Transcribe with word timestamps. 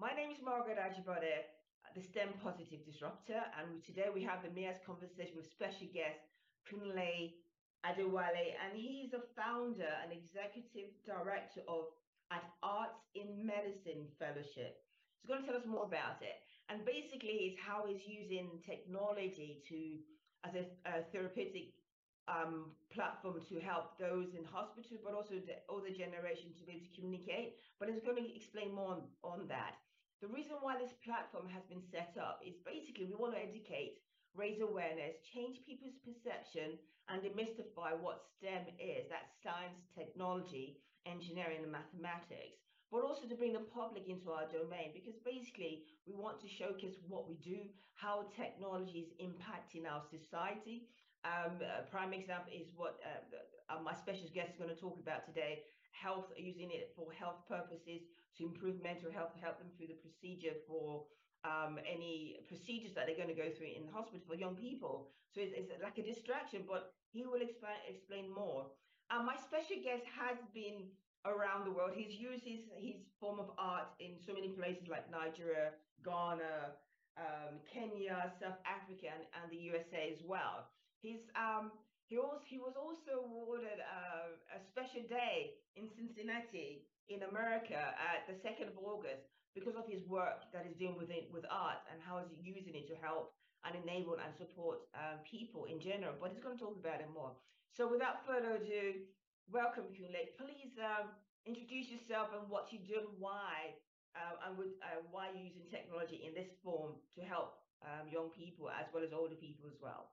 My 0.00 0.16
name 0.16 0.32
is 0.32 0.40
Margaret 0.40 0.80
Ajibade, 0.80 1.44
the 1.92 2.00
STEM 2.00 2.32
Positive 2.40 2.80
Disruptor, 2.88 3.36
and 3.60 3.84
today 3.84 4.08
we 4.08 4.24
have 4.24 4.40
the 4.40 4.48
Mayor's 4.48 4.80
Conversation 4.88 5.36
with 5.36 5.44
special 5.52 5.92
guest 5.92 6.24
Kunle 6.64 7.36
Adewale, 7.84 8.56
and 8.64 8.72
he's 8.72 9.12
a 9.12 9.20
founder 9.36 9.92
and 10.00 10.08
executive 10.08 10.88
director 11.04 11.60
of 11.68 11.92
at 12.32 12.40
Arts 12.64 12.96
in 13.12 13.44
Medicine 13.44 14.08
Fellowship. 14.16 14.80
He's 15.20 15.28
going 15.28 15.44
to 15.44 15.46
tell 15.52 15.60
us 15.60 15.68
more 15.68 15.84
about 15.84 16.24
it. 16.24 16.40
And 16.72 16.80
basically, 16.88 17.52
it's 17.52 17.60
how 17.60 17.84
he's 17.84 18.08
using 18.08 18.56
technology 18.64 19.60
to 19.68 20.00
as 20.48 20.56
a, 20.56 20.64
a 20.88 21.04
therapeutic 21.12 21.76
um, 22.24 22.72
platform 22.88 23.36
to 23.52 23.60
help 23.60 24.00
those 24.00 24.32
in 24.32 24.48
hospital, 24.48 24.96
but 25.04 25.12
also 25.12 25.36
the 25.44 25.60
older 25.68 25.92
generation 25.92 26.56
to 26.56 26.64
be 26.64 26.80
able 26.80 26.88
to 26.88 26.96
communicate. 26.96 27.60
But 27.76 27.92
he's 27.92 28.00
going 28.00 28.16
to 28.16 28.32
explain 28.32 28.72
more 28.72 28.96
on, 28.96 29.04
on 29.20 29.44
that. 29.52 29.76
The 30.20 30.28
reason 30.28 30.60
why 30.60 30.76
this 30.76 30.92
platform 31.00 31.48
has 31.48 31.64
been 31.64 31.80
set 31.80 32.12
up 32.20 32.44
is 32.44 32.60
basically 32.60 33.08
we 33.08 33.16
want 33.16 33.32
to 33.32 33.40
educate, 33.40 34.04
raise 34.36 34.60
awareness, 34.60 35.16
change 35.24 35.64
people's 35.64 35.96
perception, 36.04 36.76
and 37.08 37.24
demystify 37.24 37.96
what 37.96 38.20
STEM 38.36 38.68
is 38.76 39.08
that's 39.08 39.32
science, 39.40 39.80
technology, 39.96 40.76
engineering, 41.08 41.64
and 41.64 41.72
mathematics. 41.72 42.60
But 42.92 43.00
also 43.00 43.24
to 43.32 43.34
bring 43.34 43.56
the 43.56 43.64
public 43.72 44.12
into 44.12 44.28
our 44.28 44.44
domain 44.52 44.92
because 44.92 45.16
basically 45.24 45.88
we 46.04 46.12
want 46.12 46.36
to 46.44 46.48
showcase 46.52 47.00
what 47.08 47.24
we 47.24 47.40
do, 47.40 47.64
how 47.96 48.28
technology 48.36 49.08
is 49.08 49.16
impacting 49.24 49.88
our 49.88 50.04
society. 50.04 50.84
Um, 51.24 51.64
a 51.64 51.88
prime 51.88 52.12
example 52.12 52.52
is 52.52 52.68
what 52.76 53.00
uh, 53.00 53.72
uh, 53.72 53.80
my 53.80 53.96
special 53.96 54.28
guest 54.34 54.52
is 54.52 54.58
going 54.60 54.74
to 54.74 54.76
talk 54.76 55.00
about 55.00 55.24
today 55.24 55.64
health, 55.92 56.28
using 56.36 56.68
it 56.70 56.92
for 56.96 57.08
health 57.12 57.40
purposes 57.48 58.04
to 58.38 58.44
improve 58.44 58.82
mental 58.82 59.10
health, 59.10 59.32
help 59.40 59.58
them 59.58 59.68
through 59.76 59.88
the 59.88 60.00
procedure 60.00 60.54
for 60.66 61.04
um, 61.44 61.78
any 61.88 62.40
procedures 62.48 62.92
that 62.94 63.06
they're 63.06 63.16
going 63.16 63.32
to 63.32 63.38
go 63.38 63.48
through 63.56 63.72
in 63.72 63.86
the 63.86 63.92
hospital 63.92 64.20
for 64.28 64.34
young 64.34 64.56
people. 64.56 65.08
So 65.32 65.40
it's, 65.40 65.52
it's 65.56 65.70
like 65.82 65.98
a 65.98 66.04
distraction, 66.04 66.64
but 66.68 66.92
he 67.12 67.24
will 67.24 67.40
explain, 67.40 67.80
explain 67.88 68.28
more. 68.28 68.66
Um, 69.10 69.26
my 69.26 69.36
special 69.36 69.80
guest 69.82 70.04
has 70.14 70.38
been 70.54 70.92
around 71.24 71.66
the 71.66 71.72
world. 71.72 71.92
He's 71.94 72.14
used 72.14 72.44
his, 72.44 72.68
his 72.76 72.96
form 73.18 73.40
of 73.40 73.50
art 73.58 73.88
in 73.98 74.16
so 74.20 74.32
many 74.32 74.48
places 74.54 74.88
like 74.88 75.10
Nigeria, 75.10 75.74
Ghana, 76.04 76.78
um, 77.18 77.60
Kenya, 77.66 78.32
South 78.40 78.60
Africa, 78.64 79.12
and, 79.12 79.24
and, 79.36 79.50
the 79.50 79.60
USA 79.74 80.08
as 80.12 80.22
well. 80.24 80.70
He's 81.02 81.28
um, 81.36 81.72
he 82.06 82.16
also 82.16 82.40
he 82.46 82.58
was 82.58 82.74
also 82.78 83.26
awarded 83.26 83.82
uh, 83.82 84.38
a 84.56 84.60
special 84.62 85.02
day 85.08 85.58
in 85.76 85.88
Cincinnati 85.90 86.86
in 87.08 87.22
America 87.22 87.78
at 87.96 88.26
the 88.28 88.36
2nd 88.36 88.68
of 88.68 88.76
August 88.78 89.26
because 89.54 89.74
of 89.74 89.86
his 89.88 90.04
work 90.06 90.46
that 90.52 90.64
he's 90.66 90.76
doing 90.76 90.96
with 90.96 91.10
it, 91.10 91.28
with 91.32 91.44
art 91.50 91.82
and 91.90 91.98
how 92.02 92.22
he's 92.22 92.38
using 92.42 92.74
it 92.74 92.86
to 92.86 92.94
help 93.02 93.34
and 93.64 93.74
enable 93.76 94.14
and 94.14 94.32
support 94.34 94.86
um, 94.94 95.20
people 95.26 95.66
in 95.66 95.80
general. 95.80 96.14
But 96.20 96.30
he's 96.32 96.40
going 96.42 96.56
to 96.56 96.62
talk 96.62 96.76
about 96.78 97.00
it 97.00 97.10
more. 97.12 97.32
So 97.74 97.90
without 97.90 98.24
further 98.26 98.56
ado, 98.56 99.06
welcome, 99.50 99.90
Kunle. 99.92 100.32
Please 100.38 100.78
um, 100.78 101.10
introduce 101.46 101.90
yourself 101.90 102.30
and 102.32 102.48
what 102.48 102.72
you 102.72 102.78
do 102.78 102.98
and 102.98 103.12
why, 103.18 103.74
uh, 104.14 104.48
and 104.48 104.58
with, 104.58 104.78
uh, 104.82 105.02
why 105.10 105.30
you're 105.34 105.44
using 105.44 105.66
technology 105.70 106.22
in 106.26 106.34
this 106.34 106.50
form 106.62 106.94
to 107.14 107.20
help 107.20 107.58
um, 107.82 108.08
young 108.10 108.30
people 108.30 108.70
as 108.70 108.86
well 108.92 109.04
as 109.04 109.12
older 109.12 109.36
people 109.36 109.66
as 109.66 109.76
well. 109.80 110.10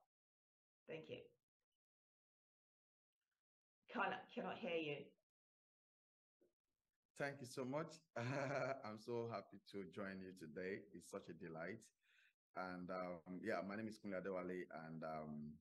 Thank 0.88 1.10
you. 1.10 1.22
Cannot, 3.94 4.24
cannot 4.34 4.58
hear 4.58 4.78
you. 4.78 4.98
Thank 7.20 7.42
you 7.42 7.48
so 7.48 7.66
much. 7.66 7.98
I'm 8.86 9.00
so 9.00 9.28
happy 9.32 9.58
to 9.72 9.86
join 9.90 10.22
you 10.22 10.34
today. 10.38 10.82
It's 10.94 11.10
such 11.10 11.30
a 11.30 11.34
delight. 11.34 11.82
And 12.56 12.92
um, 12.92 13.42
yeah, 13.44 13.58
my 13.68 13.76
name 13.76 13.88
is 13.88 13.98
Kunle 13.98 14.22
Adewale, 14.22 14.66
and 14.86 15.04
um, 15.04 15.54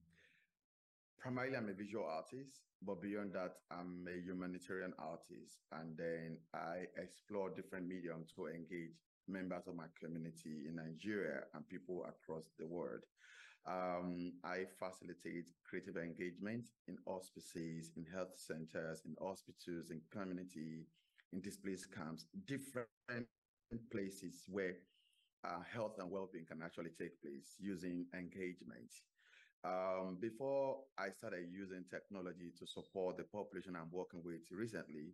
primarily 1.17 1.57
I'm 1.57 1.69
a 1.69 1.73
visual 1.73 2.05
artist, 2.05 2.61
but 2.83 3.01
beyond 3.01 3.33
that, 3.33 3.53
I'm 3.71 4.05
a 4.07 4.21
humanitarian 4.21 4.93
artist. 4.99 5.65
And 5.71 5.97
then 5.97 6.37
I 6.53 6.85
explore 7.01 7.49
different 7.49 7.87
mediums 7.87 8.31
to 8.35 8.47
engage 8.47 9.01
members 9.27 9.67
of 9.67 9.75
my 9.75 9.89
community 9.99 10.69
in 10.69 10.75
Nigeria 10.75 11.41
and 11.55 11.67
people 11.67 12.05
across 12.07 12.51
the 12.59 12.67
world. 12.67 13.01
Um, 13.67 14.33
I 14.43 14.65
facilitate 14.77 15.49
creative 15.67 15.97
engagement 15.97 16.69
in 16.87 16.97
hospices, 17.07 17.91
in 17.97 18.05
health 18.13 18.37
centers, 18.37 19.01
in 19.05 19.15
hospitals, 19.19 19.89
in 19.89 20.01
community 20.11 20.85
in 21.33 21.41
displaced 21.41 21.93
camps, 21.93 22.25
different 22.45 22.87
places 23.91 24.43
where 24.49 24.75
uh, 25.43 25.59
health 25.71 25.95
and 25.99 26.09
well-being 26.09 26.45
can 26.45 26.61
actually 26.63 26.91
take 26.97 27.21
place 27.21 27.55
using 27.59 28.05
engagement. 28.13 28.91
Um, 29.63 30.17
before 30.19 30.77
I 30.97 31.09
started 31.09 31.47
using 31.51 31.83
technology 31.89 32.51
to 32.59 32.65
support 32.67 33.17
the 33.17 33.23
population 33.23 33.75
I'm 33.75 33.91
working 33.91 34.21
with 34.23 34.41
recently, 34.51 35.13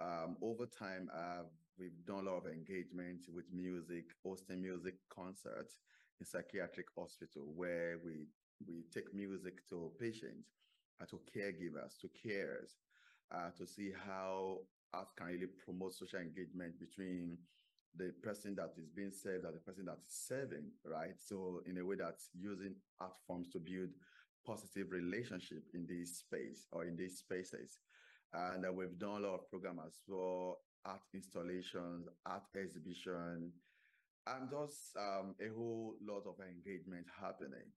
um, 0.00 0.36
over 0.42 0.66
time, 0.66 1.10
uh, 1.14 1.42
we've 1.78 2.04
done 2.06 2.26
a 2.26 2.30
lot 2.30 2.38
of 2.38 2.46
engagement 2.46 3.26
with 3.32 3.44
music, 3.52 4.04
hosting 4.24 4.62
music 4.62 4.94
concerts 5.14 5.78
in 6.20 6.26
psychiatric 6.26 6.86
hospital 6.96 7.52
where 7.54 7.98
we, 8.04 8.26
we 8.66 8.84
take 8.92 9.12
music 9.14 9.68
to 9.70 9.90
patients, 9.98 10.50
uh, 11.00 11.04
to 11.06 11.20
caregivers, 11.36 11.98
to 12.00 12.08
carers, 12.08 12.78
uh, 13.34 13.50
to 13.56 13.66
see 13.66 13.92
how 14.06 14.58
art 14.92 15.08
can 15.16 15.26
really 15.28 15.46
promote 15.64 15.94
social 15.94 16.18
engagement 16.18 16.78
between 16.78 17.38
the 17.96 18.12
person 18.22 18.54
that 18.54 18.72
is 18.76 18.88
being 18.94 19.10
served 19.10 19.44
and 19.44 19.54
the 19.54 19.60
person 19.60 19.84
that 19.86 19.98
is 19.98 20.12
serving, 20.26 20.70
right? 20.84 21.14
So 21.18 21.60
in 21.66 21.78
a 21.78 21.84
way 21.84 21.96
that's 21.98 22.28
using 22.38 22.74
art 23.00 23.14
forms 23.26 23.48
to 23.50 23.58
build 23.58 23.90
positive 24.46 24.90
relationship 24.90 25.64
in 25.74 25.86
this 25.86 26.18
space 26.18 26.66
or 26.72 26.84
in 26.84 26.96
these 26.96 27.18
spaces. 27.18 27.78
And 28.32 28.64
uh, 28.64 28.72
we've 28.72 28.98
done 28.98 29.24
a 29.24 29.26
lot 29.26 29.34
of 29.34 29.50
programs 29.50 30.00
for 30.06 30.56
art 30.84 31.00
installations, 31.14 32.06
art 32.26 32.44
exhibition, 32.56 33.52
and 34.26 34.50
just 34.50 34.96
um, 34.96 35.34
a 35.40 35.48
whole 35.54 35.94
lot 36.06 36.24
of 36.26 36.36
engagement 36.40 37.06
happening. 37.20 37.72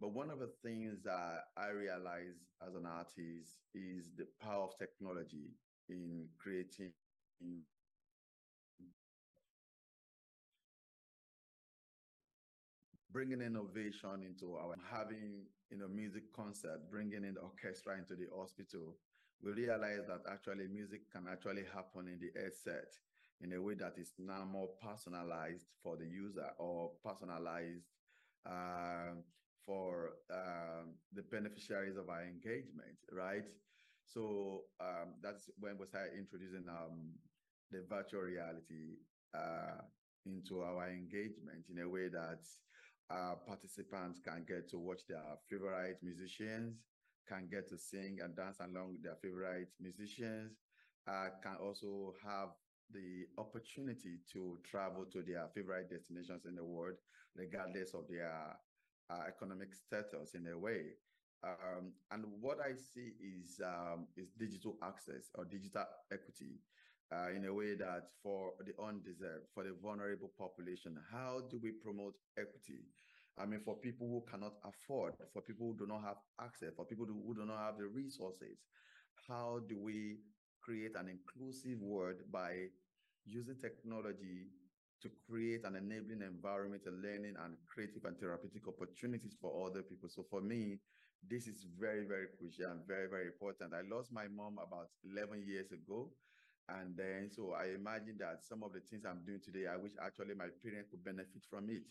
But 0.00 0.12
one 0.12 0.30
of 0.30 0.40
the 0.40 0.50
things 0.62 0.98
that 1.04 1.44
I 1.56 1.68
realize 1.68 2.36
as 2.66 2.74
an 2.74 2.84
artist 2.86 3.64
is 3.74 4.10
the 4.16 4.26
power 4.42 4.64
of 4.64 4.78
technology 4.78 5.54
in 5.88 6.28
creating 6.38 6.92
bringing 13.12 13.40
innovation 13.40 14.22
into 14.24 14.56
our 14.56 14.76
having 14.90 15.42
you 15.70 15.78
know 15.78 15.88
music 15.88 16.24
concert 16.34 16.80
bringing 16.90 17.24
in 17.24 17.34
the 17.34 17.40
orchestra 17.40 17.96
into 17.96 18.14
the 18.14 18.26
hospital 18.36 18.94
we 19.42 19.52
realize 19.52 20.06
that 20.06 20.20
actually 20.30 20.66
music 20.68 21.10
can 21.12 21.26
actually 21.30 21.64
happen 21.74 22.08
in 22.08 22.18
the 22.18 22.30
headset 22.40 22.92
in 23.40 23.52
a 23.52 23.60
way 23.60 23.74
that 23.74 23.94
is 23.98 24.12
now 24.18 24.44
more 24.50 24.68
personalized 24.82 25.66
for 25.82 25.96
the 25.96 26.06
user 26.06 26.48
or 26.58 26.90
personalized 27.04 27.84
uh, 28.46 29.14
for 29.64 30.10
uh, 30.32 30.84
the 31.12 31.22
beneficiaries 31.22 31.96
of 31.96 32.08
our 32.08 32.22
engagement 32.22 32.96
right 33.12 33.44
so 34.06 34.62
um, 34.80 35.14
that's 35.22 35.50
when 35.58 35.76
we 35.78 35.86
started 35.86 36.16
introducing 36.16 36.64
um, 36.68 37.12
the 37.70 37.82
virtual 37.88 38.22
reality 38.22 38.98
uh, 39.34 39.82
into 40.24 40.62
our 40.62 40.88
engagement 40.88 41.66
in 41.70 41.82
a 41.82 41.88
way 41.88 42.08
that 42.08 42.40
uh, 43.10 43.34
participants 43.46 44.20
can 44.24 44.44
get 44.46 44.68
to 44.70 44.78
watch 44.78 45.02
their 45.08 45.22
favorite 45.48 45.98
musicians, 46.02 46.82
can 47.28 47.48
get 47.50 47.68
to 47.68 47.78
sing 47.78 48.18
and 48.22 48.36
dance 48.36 48.58
along 48.60 48.92
with 48.92 49.02
their 49.02 49.16
favorite 49.22 49.68
musicians, 49.80 50.58
uh, 51.08 51.28
can 51.42 51.56
also 51.62 52.14
have 52.24 52.50
the 52.92 53.26
opportunity 53.38 54.18
to 54.32 54.58
travel 54.64 55.04
to 55.12 55.22
their 55.22 55.48
favorite 55.54 55.90
destinations 55.90 56.46
in 56.46 56.54
the 56.54 56.64
world, 56.64 56.96
regardless 57.34 57.94
of 57.94 58.06
their 58.08 58.56
uh, 59.10 59.22
economic 59.28 59.74
status 59.74 60.34
in 60.34 60.46
a 60.48 60.58
way. 60.58 60.94
Um, 61.44 61.92
and 62.10 62.24
what 62.40 62.58
I 62.60 62.74
see 62.74 63.12
is 63.20 63.60
um, 63.64 64.06
is 64.16 64.30
digital 64.38 64.76
access 64.82 65.30
or 65.34 65.44
digital 65.44 65.84
equity 66.12 66.58
uh, 67.12 67.30
in 67.34 67.44
a 67.44 67.54
way 67.54 67.74
that 67.74 68.08
for 68.22 68.52
the 68.64 68.72
undeserved, 68.82 69.46
for 69.54 69.64
the 69.64 69.74
vulnerable 69.82 70.32
population, 70.38 70.96
how 71.12 71.42
do 71.50 71.60
we 71.62 71.70
promote 71.72 72.14
equity? 72.38 72.82
I 73.38 73.44
mean, 73.44 73.60
for 73.60 73.76
people 73.76 74.08
who 74.08 74.24
cannot 74.30 74.54
afford, 74.64 75.14
for 75.32 75.42
people 75.42 75.66
who 75.66 75.86
do 75.86 75.86
not 75.86 76.02
have 76.02 76.16
access, 76.40 76.72
for 76.74 76.86
people 76.86 77.06
who 77.06 77.34
do 77.34 77.44
not 77.44 77.58
have 77.58 77.78
the 77.78 77.86
resources, 77.86 78.64
how 79.28 79.60
do 79.68 79.78
we 79.78 80.16
create 80.62 80.96
an 80.96 81.08
inclusive 81.08 81.80
world 81.80 82.16
by 82.32 82.66
using 83.24 83.56
technology 83.56 84.48
to 85.02 85.10
create 85.28 85.64
an 85.64 85.76
enabling 85.76 86.22
environment, 86.22 86.82
a 86.88 86.90
learning 86.90 87.34
and 87.44 87.54
creative 87.66 88.04
and 88.04 88.18
therapeutic 88.18 88.66
opportunities 88.66 89.36
for 89.40 89.68
other 89.68 89.82
people. 89.82 90.08
So 90.08 90.24
for 90.30 90.40
me, 90.40 90.78
this 91.28 91.46
is 91.46 91.66
very, 91.78 92.04
very 92.06 92.26
crucial 92.38 92.70
and 92.70 92.86
very, 92.86 93.08
very 93.08 93.26
important. 93.26 93.72
I 93.74 93.82
lost 93.88 94.12
my 94.12 94.28
mom 94.28 94.58
about 94.58 94.88
11 95.04 95.44
years 95.46 95.72
ago. 95.72 96.10
And 96.68 96.96
then, 96.96 97.30
so 97.30 97.54
I 97.54 97.74
imagine 97.78 98.18
that 98.18 98.42
some 98.42 98.64
of 98.64 98.72
the 98.72 98.80
things 98.80 99.04
I'm 99.06 99.22
doing 99.24 99.38
today, 99.38 99.70
I 99.70 99.76
wish 99.76 99.92
actually 100.02 100.34
my 100.34 100.50
parents 100.62 100.90
could 100.90 101.04
benefit 101.04 101.46
from 101.48 101.70
it. 101.70 101.82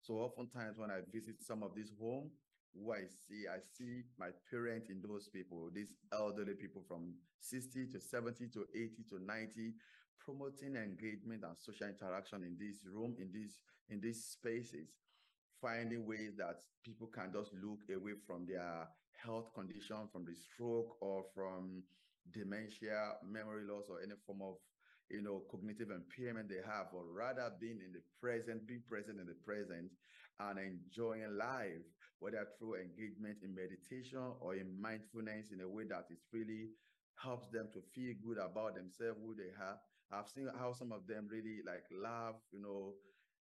So 0.00 0.20
oftentimes 0.20 0.76
when 0.76 0.90
I 0.90 1.00
visit 1.10 1.40
some 1.40 1.62
of 1.62 1.74
these 1.74 1.92
homes, 1.98 2.32
who 2.76 2.92
I 2.92 3.08
see, 3.08 3.48
I 3.48 3.58
see 3.60 4.04
my 4.18 4.28
parents 4.50 4.90
in 4.90 5.00
those 5.00 5.28
people, 5.28 5.70
these 5.72 5.94
elderly 6.12 6.54
people 6.54 6.84
from 6.86 7.14
60 7.40 7.86
to 7.92 8.00
70 8.00 8.48
to 8.48 8.66
80 8.74 8.90
to 9.10 9.24
90, 9.24 9.72
promoting 10.20 10.76
engagement 10.76 11.44
and 11.44 11.56
social 11.56 11.88
interaction 11.88 12.44
in 12.44 12.56
this 12.58 12.84
room, 12.84 13.16
in 13.18 13.32
these 13.32 13.58
in 13.88 14.00
these 14.00 14.22
spaces, 14.24 14.92
finding 15.60 16.06
ways 16.06 16.36
that 16.38 16.60
people 16.84 17.06
can 17.08 17.32
just 17.32 17.52
look 17.54 17.80
away 17.94 18.12
from 18.26 18.46
their 18.46 18.88
health 19.24 19.52
condition, 19.54 20.08
from 20.12 20.24
the 20.24 20.34
stroke 20.34 20.96
or 21.00 21.24
from 21.34 21.82
dementia, 22.32 23.14
memory 23.24 23.64
loss, 23.64 23.84
or 23.88 24.00
any 24.02 24.14
form 24.26 24.42
of 24.42 24.56
you 25.10 25.22
know 25.22 25.42
cognitive 25.50 25.90
impairment 25.90 26.48
they 26.48 26.62
have, 26.64 26.88
or 26.92 27.04
rather 27.12 27.50
being 27.60 27.80
in 27.84 27.92
the 27.92 28.02
present, 28.20 28.66
being 28.66 28.82
present 28.86 29.20
in 29.20 29.26
the 29.26 29.34
present 29.44 29.90
and 30.40 30.58
enjoying 30.58 31.36
life, 31.36 31.82
whether 32.20 32.46
through 32.58 32.76
engagement 32.76 33.38
in 33.42 33.54
meditation 33.54 34.20
or 34.40 34.54
in 34.54 34.80
mindfulness 34.80 35.50
in 35.52 35.60
a 35.60 35.68
way 35.68 35.84
that 35.88 36.06
it 36.10 36.18
really 36.32 36.70
helps 37.22 37.48
them 37.48 37.68
to 37.72 37.80
feel 37.94 38.14
good 38.22 38.38
about 38.38 38.74
themselves, 38.76 39.18
who 39.20 39.34
they 39.34 39.50
have. 39.58 39.78
I've 40.10 40.28
seen 40.28 40.48
how 40.58 40.72
some 40.72 40.92
of 40.92 41.06
them 41.06 41.28
really 41.30 41.60
like 41.66 41.84
laugh, 41.90 42.36
you 42.52 42.60
know, 42.60 42.94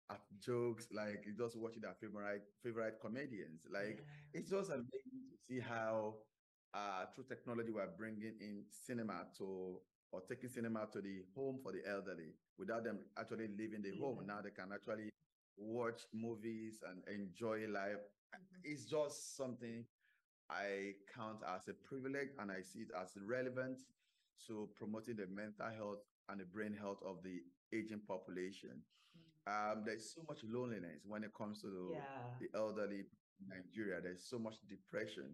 at 0.10 0.22
jokes, 0.40 0.88
like 0.92 1.26
just 1.38 1.58
watching 1.58 1.82
their 1.82 1.96
favorite 2.00 2.44
favorite 2.64 3.00
comedians. 3.02 3.62
Like 3.72 4.00
yeah. 4.00 4.40
it's 4.40 4.50
just 4.50 4.70
amazing 4.70 5.28
to 5.32 5.38
see 5.48 5.60
how 5.60 6.16
uh, 6.74 7.06
through 7.14 7.26
technology 7.30 7.72
we're 7.72 7.88
bringing 7.98 8.34
in 8.40 8.64
cinema 8.70 9.26
to 9.38 9.80
or 10.12 10.22
taking 10.28 10.50
cinema 10.50 10.88
to 10.94 11.02
the 11.02 11.24
home 11.36 11.60
for 11.62 11.72
the 11.72 11.82
elderly 11.90 12.34
without 12.58 12.84
them 12.84 13.00
actually 13.20 13.48
leaving 13.58 13.82
the 13.82 13.90
yeah. 13.90 14.02
home. 14.02 14.20
Now 14.26 14.40
they 14.42 14.52
can 14.52 14.72
actually 14.74 15.10
watch 15.58 16.02
movies 16.14 16.82
and 16.88 17.04
enjoy 17.14 17.68
life. 17.68 18.04
Mm-hmm. 18.36 18.62
It's 18.64 18.86
just 18.86 19.36
something 19.36 19.86
I 20.50 20.94
count 21.14 21.40
as 21.48 21.68
a 21.68 21.74
privilege 21.74 22.30
and 22.40 22.52
I 22.52 22.62
see 22.62 22.80
it 22.82 22.92
as 23.00 23.12
relevant 23.26 23.80
to 24.48 24.70
promoting 24.76 25.18
the 25.18 25.28
mental 25.28 25.68
health 25.76 26.00
and 26.30 26.40
the 26.40 26.46
brain 26.46 26.74
health 26.80 27.00
of 27.06 27.24
the 27.24 27.42
aging 27.74 28.02
population. 28.08 28.82
Mm-hmm. 29.18 29.37
Um, 29.48 29.84
there's 29.86 30.14
so 30.14 30.22
much 30.28 30.40
loneliness 30.44 31.08
when 31.08 31.24
it 31.24 31.32
comes 31.38 31.62
to 31.62 31.68
the, 31.68 31.96
yeah. 31.96 32.36
the 32.42 32.58
elderly 32.58 33.08
Nigeria. 33.48 34.02
There's 34.02 34.28
so 34.28 34.38
much 34.38 34.56
depression. 34.68 35.32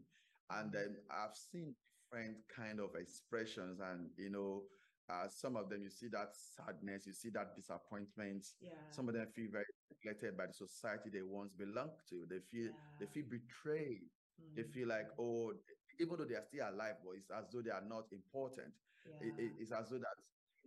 And 0.51 0.71
mm-hmm. 0.71 0.77
then 0.77 0.95
I've 1.09 1.35
seen 1.35 1.73
different 1.97 2.37
kind 2.55 2.79
of 2.79 2.93
expressions 2.95 3.79
and, 3.81 4.09
you 4.17 4.29
know, 4.29 4.63
uh, 5.09 5.27
some 5.27 5.57
of 5.57 5.69
them 5.69 5.83
you 5.83 5.89
see 5.89 6.07
that 6.07 6.31
sadness, 6.31 7.05
you 7.05 7.13
see 7.13 7.29
that 7.29 7.55
disappointment. 7.55 8.45
Yeah. 8.61 8.71
Some 8.91 9.09
of 9.09 9.15
them 9.15 9.27
feel 9.35 9.51
very 9.51 9.65
neglected 9.91 10.37
by 10.37 10.47
the 10.47 10.53
society 10.53 11.09
they 11.11 11.21
once 11.21 11.51
belonged 11.51 11.99
to. 12.09 12.23
They 12.29 12.39
feel 12.51 12.71
yeah. 12.71 12.95
they 12.99 13.07
feel 13.11 13.27
betrayed. 13.27 14.07
Mm-hmm. 14.39 14.55
They 14.55 14.63
feel 14.63 14.87
like 14.87 15.11
oh, 15.19 15.51
even 15.99 16.15
though 16.17 16.23
they 16.23 16.35
are 16.39 16.47
still 16.47 16.69
alive, 16.71 17.03
but 17.03 17.19
it's 17.19 17.29
as 17.29 17.51
though 17.51 17.61
they 17.61 17.75
are 17.75 17.83
not 17.83 18.07
important. 18.15 18.71
Yeah. 19.03 19.27
It, 19.27 19.33
it, 19.43 19.51
it's 19.59 19.71
as 19.75 19.89
though 19.91 19.99
that 19.99 20.15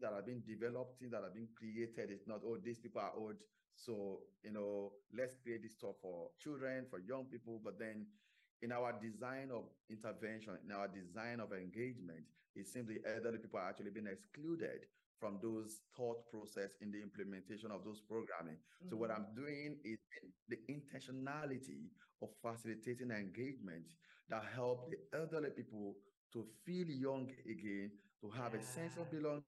that 0.00 0.12
have 0.14 0.26
been 0.26 0.42
developed, 0.46 0.98
things 0.98 1.12
that 1.12 1.22
have 1.22 1.34
been 1.34 1.48
created. 1.56 2.10
It's 2.10 2.26
not 2.26 2.40
oh, 2.44 2.58
these 2.62 2.78
people 2.78 3.00
are 3.00 3.12
old, 3.16 3.36
so 3.74 4.20
you 4.42 4.52
know, 4.52 4.92
let's 5.16 5.34
create 5.42 5.62
this 5.62 5.72
stuff 5.72 5.96
for 6.02 6.30
children, 6.42 6.86
for 6.90 6.98
young 6.98 7.24
people. 7.24 7.60
But 7.62 7.78
then 7.78 8.06
in 8.62 8.72
our 8.72 8.92
design 9.00 9.50
of 9.52 9.64
intervention, 9.90 10.58
in 10.64 10.72
our 10.72 10.88
design 10.88 11.40
of 11.40 11.52
engagement, 11.52 12.24
it 12.54 12.66
seems 12.66 12.88
the 12.88 13.00
elderly 13.04 13.38
people 13.38 13.60
are 13.60 13.68
actually 13.68 13.90
being 13.90 14.08
excluded 14.08 14.86
from 15.20 15.38
those 15.42 15.80
thought 15.96 16.28
process 16.30 16.76
in 16.80 16.90
the 16.90 17.00
implementation 17.00 17.70
of 17.70 17.84
those 17.84 18.00
programming. 18.00 18.56
Mm-hmm. 18.56 18.90
So 18.90 18.96
what 18.96 19.10
mm-hmm. 19.10 19.22
I'm 19.22 19.34
doing 19.34 19.76
is 19.84 19.98
the 20.48 20.58
intentionality 20.68 21.88
of 22.22 22.28
facilitating 22.42 23.10
engagement 23.10 23.92
that 24.28 24.42
help 24.54 24.90
the 24.90 25.18
elderly 25.18 25.50
people 25.50 25.94
to 26.32 26.44
feel 26.64 26.88
young 26.88 27.28
again, 27.44 27.90
to 28.20 28.30
have 28.30 28.54
yeah. 28.54 28.60
a 28.60 28.62
sense 28.62 28.96
of 28.98 29.10
belonging, 29.10 29.42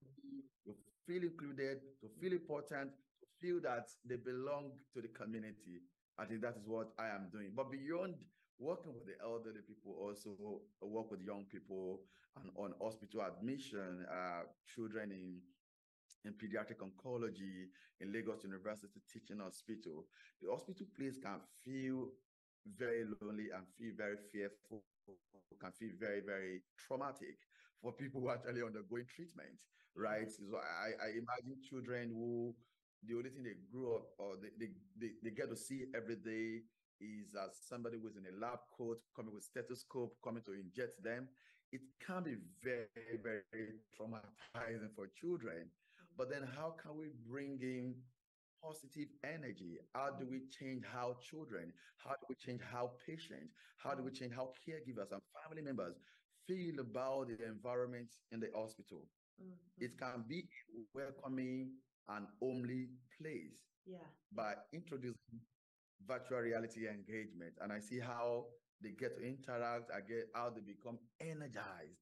to 0.65 0.75
feel 1.07 1.23
included, 1.23 1.81
to 2.01 2.09
feel 2.21 2.33
important, 2.33 2.91
to 3.21 3.27
feel 3.41 3.61
that 3.63 3.89
they 4.05 4.17
belong 4.17 4.73
to 4.95 5.01
the 5.01 5.09
community. 5.09 5.83
I 6.19 6.25
think 6.25 6.43
that 6.43 6.57
is 6.57 6.67
what 6.67 6.89
I 6.99 7.09
am 7.09 7.29
doing. 7.33 7.53
But 7.55 7.71
beyond 7.71 8.15
working 8.59 8.93
with 8.93 9.07
the 9.07 9.15
elderly 9.23 9.61
people, 9.67 9.95
also 10.01 10.37
work 10.83 11.11
with 11.11 11.21
young 11.23 11.45
people 11.51 12.01
and 12.43 12.51
on 12.57 12.75
hospital 12.83 13.23
admission, 13.23 14.07
uh, 14.11 14.43
children 14.75 15.13
in 15.13 15.41
in 16.25 16.33
pediatric 16.33 16.83
oncology 16.83 17.71
in 18.01 18.13
Lagos 18.13 18.43
University 18.43 19.01
Teaching 19.13 19.39
Hospital. 19.39 20.05
The 20.43 20.51
hospital 20.51 20.87
place 20.97 21.17
can 21.17 21.41
feel 21.65 22.09
very 22.77 23.05
lonely 23.21 23.51
and 23.55 23.65
feel 23.79 23.93
very 23.97 24.17
fearful, 24.33 24.83
can 25.61 25.73
feel 25.73 25.91
very, 25.99 26.21
very 26.21 26.63
traumatic 26.79 27.37
for 27.83 27.93
people 27.93 28.21
who 28.21 28.29
are 28.29 28.35
actually 28.35 28.63
undergoing 28.63 29.07
treatment, 29.15 29.59
right? 29.97 30.29
Mm-hmm. 30.29 30.51
So 30.51 30.59
I, 30.59 30.95
I 30.99 31.09
imagine 31.19 31.59
children 31.63 32.11
who 32.11 32.55
the 33.07 33.15
only 33.15 33.31
thing 33.31 33.45
they 33.45 33.59
grew 33.71 33.95
up 33.95 34.07
or 34.19 34.35
they, 34.37 34.51
they, 34.59 34.73
they, 34.99 35.13
they 35.23 35.31
get 35.31 35.51
to 35.51 35.57
see 35.57 35.87
every 35.95 36.17
day 36.17 36.63
is 37.01 37.35
as 37.39 37.55
somebody 37.69 37.97
who's 38.03 38.17
in 38.17 38.27
a 38.27 38.35
lab 38.41 38.59
coat 38.77 38.99
coming 39.15 39.33
with 39.35 39.45
stethoscope 39.45 40.17
coming 40.23 40.43
to 40.43 40.53
inject 40.53 41.03
them. 41.03 41.29
It 41.71 41.83
can 42.05 42.25
be 42.25 42.37
very 42.63 43.21
very 43.23 43.79
traumatizing 43.95 44.91
for 44.97 45.07
children. 45.21 45.71
But 46.17 46.31
then 46.31 46.43
how 46.57 46.75
can 46.83 46.97
we 46.99 47.07
bring 47.29 47.59
in 47.63 47.95
positive 48.63 49.09
energy 49.25 49.79
how 49.95 50.11
do 50.11 50.27
we 50.29 50.43
change 50.51 50.83
how 50.93 51.17
children 51.23 51.73
how 51.97 52.11
do 52.11 52.27
we 52.29 52.35
change 52.35 52.61
how 52.73 52.91
patients 53.07 53.53
how 53.77 53.95
do 53.95 54.03
we 54.03 54.11
change 54.11 54.33
how 54.35 54.51
caregivers 54.67 55.11
and 55.13 55.21
family 55.43 55.63
members 55.63 55.97
feel 56.47 56.81
about 56.81 57.29
the 57.29 57.45
environment 57.47 58.09
in 58.33 58.41
the 58.41 58.49
hospital 58.55 59.07
mm-hmm. 59.41 59.85
it 59.85 59.99
can 59.99 60.25
be 60.29 60.45
welcoming 60.95 61.71
and 62.09 62.27
homely 62.41 62.89
place 63.21 63.65
yeah 63.87 64.09
by 64.33 64.55
introducing 64.73 65.41
virtual 66.07 66.39
reality 66.39 66.89
engagement 66.89 67.53
and 67.61 67.73
I 67.73 67.81
see 67.81 67.99
how 67.99 68.47
they 68.81 68.91
get 68.91 69.17
to 69.17 69.23
interact, 69.27 69.91
I 69.95 70.01
get 70.01 70.29
how 70.35 70.51
they 70.51 70.61
become 70.61 70.99
energized. 71.21 71.99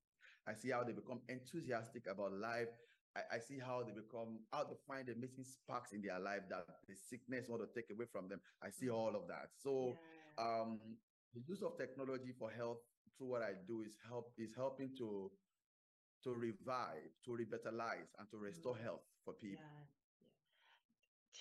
I 0.47 0.55
see 0.55 0.71
how 0.71 0.85
they 0.85 0.93
become 0.93 1.21
enthusiastic 1.29 2.05
about 2.11 2.33
life. 2.33 2.69
I, 3.17 3.37
I 3.37 3.39
see 3.41 3.59
how 3.59 3.83
they 3.83 3.93
become 3.97 4.45
how 4.53 4.65
to 4.65 4.77
find 4.87 5.09
the 5.09 5.15
missing 5.17 5.45
sparks 5.45 5.93
in 5.93 6.03
their 6.03 6.21
life 6.21 6.45
that 6.51 6.67
the 6.89 6.95
sickness 6.95 7.49
want 7.49 7.63
to 7.65 7.69
take 7.73 7.89
away 7.91 8.05
from 8.13 8.29
them. 8.29 8.41
I 8.63 8.69
see 8.69 8.91
all 8.91 9.17
of 9.17 9.27
that. 9.29 9.57
So 9.57 9.97
yeah. 9.97 10.45
um 10.45 10.79
the 11.35 11.41
use 11.49 11.63
of 11.63 11.77
technology 11.79 12.33
for 12.39 12.51
health 12.51 12.85
through 13.17 13.29
what 13.29 13.43
I 13.43 13.57
do 13.67 13.81
is 13.81 13.97
help 14.09 14.33
is 14.37 14.53
helping 14.55 14.91
to 14.99 15.31
to 16.25 16.31
revive, 16.35 17.09
to 17.25 17.33
revitalize, 17.33 18.11
and 18.19 18.29
to 18.31 18.37
restore 18.37 18.75
mm-hmm. 18.75 18.85
health 18.85 19.07
for 19.25 19.35
people. 19.35 19.65
Yeah 19.65 19.87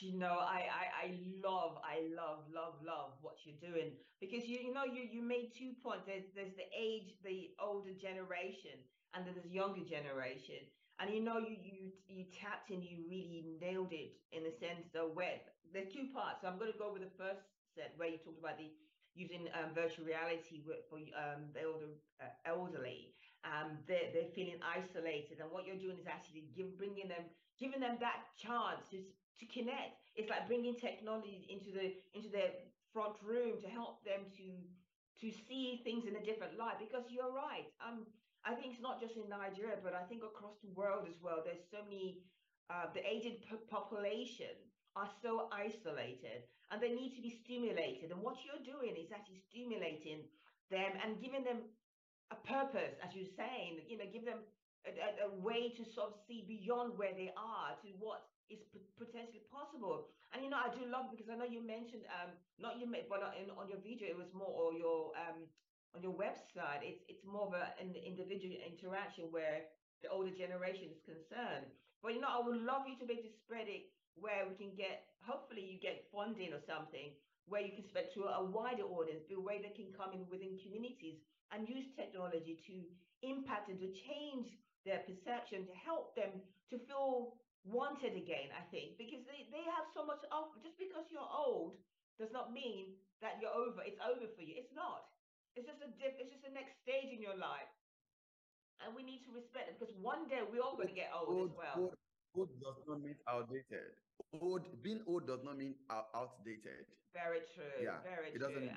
you 0.01 0.17
know 0.17 0.39
I, 0.39 0.67
I 0.67 0.85
i 1.07 1.17
love 1.43 1.77
i 1.83 2.03
love 2.15 2.43
love 2.53 2.75
love 2.85 3.11
what 3.21 3.35
you're 3.45 3.59
doing 3.61 3.91
because 4.19 4.45
you 4.45 4.59
you 4.59 4.73
know 4.73 4.83
you 4.83 5.07
you 5.09 5.21
made 5.21 5.51
two 5.57 5.71
points 5.81 6.03
there's 6.05 6.27
there's 6.35 6.55
the 6.55 6.67
age 6.75 7.15
the 7.23 7.51
older 7.63 7.93
generation 7.95 8.75
and 9.13 9.25
then 9.25 9.33
there's 9.35 9.51
younger 9.51 9.83
generation 9.87 10.67
and 10.99 11.13
you 11.13 11.21
know 11.21 11.39
you 11.39 11.57
you 11.61 11.91
you 12.07 12.25
tapped 12.31 12.71
in 12.71 12.81
you 12.81 13.03
really 13.09 13.45
nailed 13.61 13.91
it 13.91 14.15
in 14.31 14.43
the 14.43 14.51
sense 14.51 14.93
of 14.95 15.15
where 15.15 15.39
there's 15.73 15.91
two 15.91 16.07
parts 16.13 16.41
so 16.41 16.47
i'm 16.47 16.57
going 16.57 16.71
to 16.71 16.77
go 16.77 16.91
with 16.91 17.03
the 17.03 17.15
first 17.17 17.43
set 17.75 17.93
where 17.97 18.09
you 18.09 18.17
talked 18.17 18.39
about 18.39 18.57
the 18.57 18.71
using 19.15 19.47
um, 19.55 19.71
virtual 19.71 20.03
reality 20.03 20.59
for 20.89 20.99
um, 21.15 21.47
the 21.55 21.63
uh, 22.19 22.27
elderly 22.43 23.15
um, 23.47 23.79
they're, 23.87 24.11
they're 24.11 24.33
feeling 24.35 24.59
isolated 24.59 25.39
and 25.39 25.47
what 25.51 25.63
you're 25.63 25.79
doing 25.79 25.95
is 25.95 26.07
actually 26.07 26.49
give, 26.51 26.75
bringing 26.77 27.07
them 27.07 27.23
giving 27.59 27.79
them 27.79 27.95
that 27.99 28.27
chance 28.35 28.83
to 28.91 28.99
to 29.39 29.45
connect. 29.47 29.99
It's 30.15 30.29
like 30.29 30.47
bringing 30.47 30.75
technology 30.75 31.47
into 31.51 31.71
the 31.71 31.95
into 32.15 32.29
their 32.29 32.55
front 32.93 33.19
room 33.23 33.59
to 33.61 33.67
help 33.67 34.03
them 34.03 34.27
to 34.39 34.47
to 35.21 35.27
see 35.31 35.79
things 35.83 36.07
in 36.07 36.15
a 36.15 36.23
different 36.23 36.57
light. 36.57 36.79
Because 36.79 37.07
you're 37.11 37.31
right. 37.31 37.67
Um, 37.83 38.07
I 38.45 38.53
think 38.53 38.77
it's 38.77 38.85
not 38.85 39.01
just 39.01 39.17
in 39.17 39.25
Nigeria, 39.27 39.81
but 39.81 39.97
I 39.97 40.05
think 40.05 40.21
across 40.21 40.53
the 40.61 40.69
world 40.77 41.09
as 41.09 41.17
well. 41.21 41.41
There's 41.41 41.65
so 41.73 41.81
many. 41.83 42.21
Uh, 42.69 42.89
the 42.93 43.01
aged 43.05 43.45
population 43.69 44.53
are 44.95 45.09
so 45.21 45.49
isolated, 45.53 46.45
and 46.71 46.81
they 46.81 46.93
need 46.93 47.13
to 47.13 47.21
be 47.21 47.29
stimulated. 47.29 48.09
And 48.09 48.21
what 48.21 48.41
you're 48.41 48.61
doing 48.65 48.97
is 48.97 49.13
actually 49.13 49.41
stimulating 49.49 50.25
them 50.69 50.97
and 51.01 51.21
giving 51.21 51.45
them 51.45 51.65
a 52.33 52.37
purpose, 52.45 52.97
as 53.05 53.13
you're 53.13 53.33
saying. 53.37 53.85
You 53.85 53.97
know, 53.97 54.09
give 54.09 54.25
them 54.25 54.41
a, 54.85 55.25
a, 55.25 55.29
way 55.41 55.73
to 55.77 55.83
sort 55.85 56.13
of 56.13 56.15
see 56.29 56.45
beyond 56.45 56.97
where 56.97 57.13
they 57.13 57.33
are 57.33 57.73
to 57.81 57.89
what 57.97 58.29
is 58.49 58.61
potentially 58.97 59.41
possible. 59.49 60.09
And 60.33 60.45
you 60.45 60.49
know, 60.49 60.61
I 60.61 60.69
do 60.69 60.85
love 60.85 61.09
because 61.09 61.29
I 61.29 61.35
know 61.35 61.49
you 61.49 61.65
mentioned 61.65 62.05
um 62.21 62.33
not 62.61 62.77
you 62.77 62.85
but 63.09 63.21
in, 63.41 63.49
on 63.57 63.65
your 63.65 63.81
video 63.81 64.13
it 64.13 64.17
was 64.17 64.29
more 64.33 64.53
or 64.53 64.73
your 64.73 65.13
um 65.17 65.49
on 65.95 66.03
your 66.03 66.13
website 66.13 66.83
it's 66.83 67.01
it's 67.07 67.23
more 67.23 67.47
of 67.47 67.53
a, 67.55 67.71
an 67.79 67.95
individual 67.95 68.55
interaction 68.67 69.31
where 69.31 69.71
the 70.03 70.09
older 70.11 70.31
generation 70.31 70.91
is 70.91 71.01
concerned. 71.01 71.71
But 72.03 72.13
you 72.13 72.21
know, 72.21 72.29
I 72.29 72.37
would 72.43 72.61
love 72.61 72.85
you 72.85 72.93
to 73.01 73.05
be 73.09 73.17
able 73.17 73.25
to 73.25 73.35
spread 73.41 73.65
it 73.65 73.89
where 74.15 74.47
we 74.47 74.55
can 74.55 74.71
get, 74.77 75.09
hopefully, 75.25 75.65
you 75.65 75.81
get 75.81 76.07
funding 76.13 76.53
or 76.53 76.61
something 76.63 77.11
where 77.49 77.61
you 77.61 77.73
can 77.73 77.85
spread 77.85 78.09
to 78.13 78.25
a 78.25 78.41
wider 78.41 78.85
audience, 78.85 79.21
the 79.29 79.37
way 79.37 79.61
they 79.61 79.73
can 79.73 79.93
come 79.93 80.13
in 80.13 80.25
within 80.29 80.57
communities 80.61 81.21
and 81.53 81.69
use 81.69 81.85
technology 81.93 82.57
to 82.65 82.81
impact 83.21 83.69
and 83.69 83.77
to 83.77 83.89
change 83.93 84.57
their 84.81 85.01
perception, 85.05 85.65
to 85.65 85.75
help 85.77 86.17
them 86.17 86.41
to 86.73 86.81
feel 86.89 87.37
wanted 87.65 88.13
again, 88.17 88.49
I 88.53 88.65
think, 88.69 88.97
because 88.97 89.25
they, 89.29 89.45
they 89.53 89.65
have 89.73 89.89
so 89.93 90.05
much 90.05 90.21
of 90.29 90.53
just 90.61 90.77
because 90.77 91.09
you're 91.09 91.25
old 91.25 91.77
does 92.17 92.33
not 92.33 92.53
mean 92.53 92.97
that 93.21 93.37
you're 93.41 93.53
over. 93.53 93.81
It's 93.85 94.01
over 94.01 94.25
for 94.25 94.41
you. 94.41 94.57
It's 94.57 94.73
not. 94.73 95.09
It's 95.55 95.67
just 95.67 95.79
a 95.79 95.89
dip, 95.95 96.19
it's 96.19 96.31
just 96.31 96.43
the 96.43 96.51
next 96.51 96.75
stage 96.83 97.11
in 97.15 97.23
your 97.23 97.35
life. 97.35 97.71
And 98.83 98.91
we 98.91 99.07
need 99.07 99.23
to 99.23 99.31
respect 99.31 99.71
it 99.71 99.79
because 99.79 99.95
one 99.95 100.27
day 100.27 100.43
we're 100.43 100.59
all 100.59 100.75
going 100.75 100.91
to 100.91 100.97
get 100.97 101.09
old, 101.15 101.31
old 101.31 101.49
as 101.49 101.55
well. 101.55 101.75
Old, 101.79 101.95
old 102.35 102.51
does 102.59 102.79
not 102.83 102.99
mean 102.99 103.15
outdated 103.23 103.95
old 104.41 104.63
being 104.83 105.01
old 105.07 105.27
does 105.27 105.43
not 105.43 105.57
mean 105.57 105.75
out- 105.89 106.09
outdated. 106.15 106.85
Very 107.13 107.43
true. 107.55 107.79
Yeah. 107.81 108.03
Very 108.03 108.29
it 108.35 108.39
true. 108.39 108.47
Doesn't, 108.47 108.69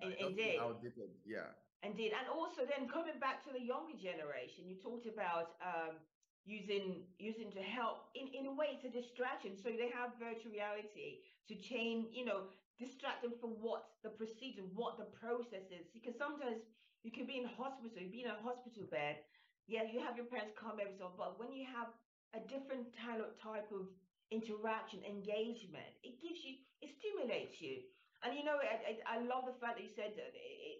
it 0.00 0.18
Indeed. 0.18 0.58
Outdated. 0.60 1.10
Yeah. 1.26 1.50
Indeed. 1.82 2.12
And 2.14 2.28
also 2.30 2.62
then 2.62 2.88
coming 2.88 3.18
back 3.18 3.42
to 3.46 3.50
the 3.52 3.60
younger 3.60 3.98
generation, 3.98 4.66
you 4.66 4.78
talked 4.78 5.06
about 5.06 5.58
um, 5.62 5.98
using 6.44 7.06
using 7.18 7.50
to 7.52 7.62
help 7.62 8.10
in, 8.14 8.30
in 8.34 8.46
a 8.46 8.54
way 8.54 8.78
it's 8.78 8.86
a 8.86 8.92
distraction. 8.92 9.58
So 9.58 9.70
they 9.70 9.90
have 9.90 10.14
virtual 10.18 10.54
reality 10.54 11.26
to 11.50 11.54
change, 11.58 12.14
you 12.14 12.24
know, 12.24 12.50
distract 12.82 13.22
them 13.22 13.38
from 13.38 13.54
what 13.62 13.94
the 14.02 14.10
procedure, 14.10 14.66
what 14.74 14.98
the 14.98 15.06
process 15.14 15.70
is. 15.70 15.86
Because 15.94 16.18
sometimes 16.18 16.66
you 17.06 17.14
can 17.14 17.30
be 17.30 17.38
in 17.38 17.46
hospital, 17.46 18.02
you 18.02 18.10
be 18.10 18.26
in 18.26 18.34
a 18.34 18.42
hospital 18.42 18.82
bed, 18.90 19.22
yeah, 19.70 19.86
you 19.86 20.02
have 20.02 20.18
your 20.18 20.26
parents 20.26 20.58
come 20.58 20.82
every 20.82 20.98
so 20.98 21.14
but 21.14 21.38
when 21.38 21.54
you 21.54 21.62
have 21.70 21.94
a 22.34 22.42
different 22.50 22.90
type 22.98 23.22
of 23.22 23.30
type 23.38 23.70
of 23.70 23.86
interaction, 24.32 25.04
engagement. 25.04 25.92
It 26.02 26.16
gives 26.24 26.40
you, 26.40 26.56
it 26.80 26.88
stimulates 26.88 27.60
you. 27.60 27.84
And 28.24 28.32
you 28.32 28.42
know, 28.42 28.56
I, 28.56 28.96
I, 29.04 29.18
love 29.20 29.44
the 29.50 29.58
fact 29.60 29.76
that 29.76 29.84
you 29.84 29.90
said 29.90 30.14
that 30.14 30.30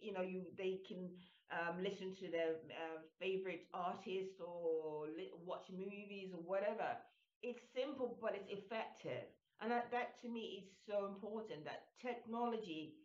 you 0.00 0.14
know 0.14 0.22
you 0.22 0.46
they 0.56 0.78
can 0.86 1.10
um, 1.50 1.82
listen 1.82 2.14
to 2.22 2.30
their 2.30 2.54
uh, 2.70 3.02
favorite 3.18 3.66
artists 3.74 4.38
or 4.38 5.10
watch 5.44 5.66
movies 5.68 6.30
or 6.32 6.40
whatever. 6.46 6.96
It's 7.42 7.60
simple, 7.74 8.16
but 8.22 8.38
it's 8.38 8.46
effective, 8.46 9.26
and 9.62 9.70
that, 9.70 9.90
that 9.94 10.18
to 10.22 10.28
me 10.28 10.58
is 10.58 10.66
so 10.86 11.06
important. 11.06 11.64
That 11.64 11.86
technology 12.02 12.98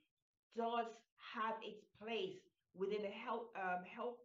does 0.57 0.89
have 1.37 1.55
its 1.61 1.85
place 2.01 2.41
within 2.73 3.05
the 3.05 3.13
health 3.13 3.53
um, 3.53 3.85
health 3.85 4.17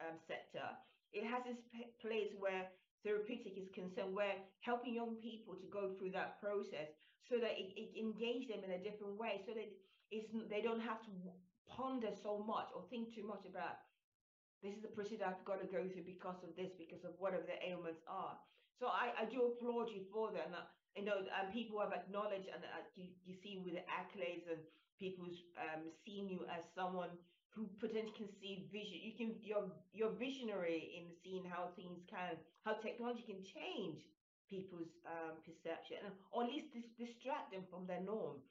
um, 0.00 0.16
sector. 0.30 0.64
It 1.12 1.26
has 1.26 1.42
its 1.50 1.58
p- 1.74 1.90
place 1.98 2.30
where 2.38 2.70
therapeutic 3.02 3.58
is 3.58 3.68
concerned, 3.74 4.14
we're 4.14 4.38
helping 4.60 4.94
young 4.94 5.16
people 5.18 5.58
to 5.58 5.66
go 5.72 5.90
through 5.98 6.12
that 6.12 6.38
process 6.38 6.94
so 7.26 7.40
that 7.40 7.58
it, 7.58 7.74
it 7.74 7.98
engage 7.98 8.46
them 8.46 8.62
in 8.62 8.78
a 8.78 8.82
different 8.82 9.18
way, 9.18 9.42
so 9.42 9.52
that 9.52 9.66
it's 10.10 10.30
they 10.50 10.62
don't 10.62 10.80
have 10.82 11.02
to 11.02 11.10
ponder 11.66 12.10
so 12.22 12.38
much 12.38 12.70
or 12.74 12.82
think 12.90 13.14
too 13.14 13.26
much 13.26 13.46
about 13.46 13.78
this 14.62 14.76
is 14.76 14.82
the 14.82 14.92
procedure 14.92 15.24
I've 15.24 15.42
got 15.48 15.62
to 15.64 15.66
go 15.66 15.88
through 15.88 16.04
because 16.04 16.44
of 16.44 16.52
this, 16.54 16.76
because 16.76 17.02
of 17.04 17.16
whatever 17.16 17.48
the 17.48 17.56
ailments 17.64 18.04
are. 18.04 18.36
So 18.76 18.92
I, 18.92 19.12
I 19.16 19.24
do 19.24 19.56
applaud 19.56 19.88
you 19.88 20.04
for 20.12 20.32
that. 20.32 20.52
And, 20.52 20.56
you 20.96 21.04
know, 21.04 21.18
and 21.18 21.52
people 21.52 21.80
have 21.80 21.92
acknowledged, 21.92 22.48
and 22.52 22.62
uh, 22.64 22.82
you, 22.96 23.06
you 23.24 23.34
see 23.34 23.56
with 23.62 23.74
the 23.74 23.84
accolades 23.86 24.46
and 24.50 24.60
people's 24.98 25.36
um, 25.58 25.82
seeing 26.04 26.28
you 26.28 26.44
as 26.50 26.64
someone 26.74 27.10
who 27.50 27.68
potentially 27.78 28.14
can 28.16 28.28
see 28.28 28.66
vision. 28.70 28.98
You 29.02 29.12
can 29.16 29.34
you're 29.42 29.70
you're 29.92 30.10
visionary 30.14 30.90
in 30.98 31.12
seeing 31.22 31.44
how 31.44 31.68
things 31.76 32.02
can 32.08 32.36
how 32.64 32.74
technology 32.74 33.22
can 33.26 33.42
change 33.42 34.06
people's 34.48 34.90
um, 35.06 35.36
perception 35.44 35.98
or 36.32 36.42
at 36.44 36.48
least 36.50 36.72
dis- 36.72 36.92
distract 36.98 37.52
them 37.52 37.62
from 37.70 37.86
their 37.86 38.00
norm. 38.00 38.42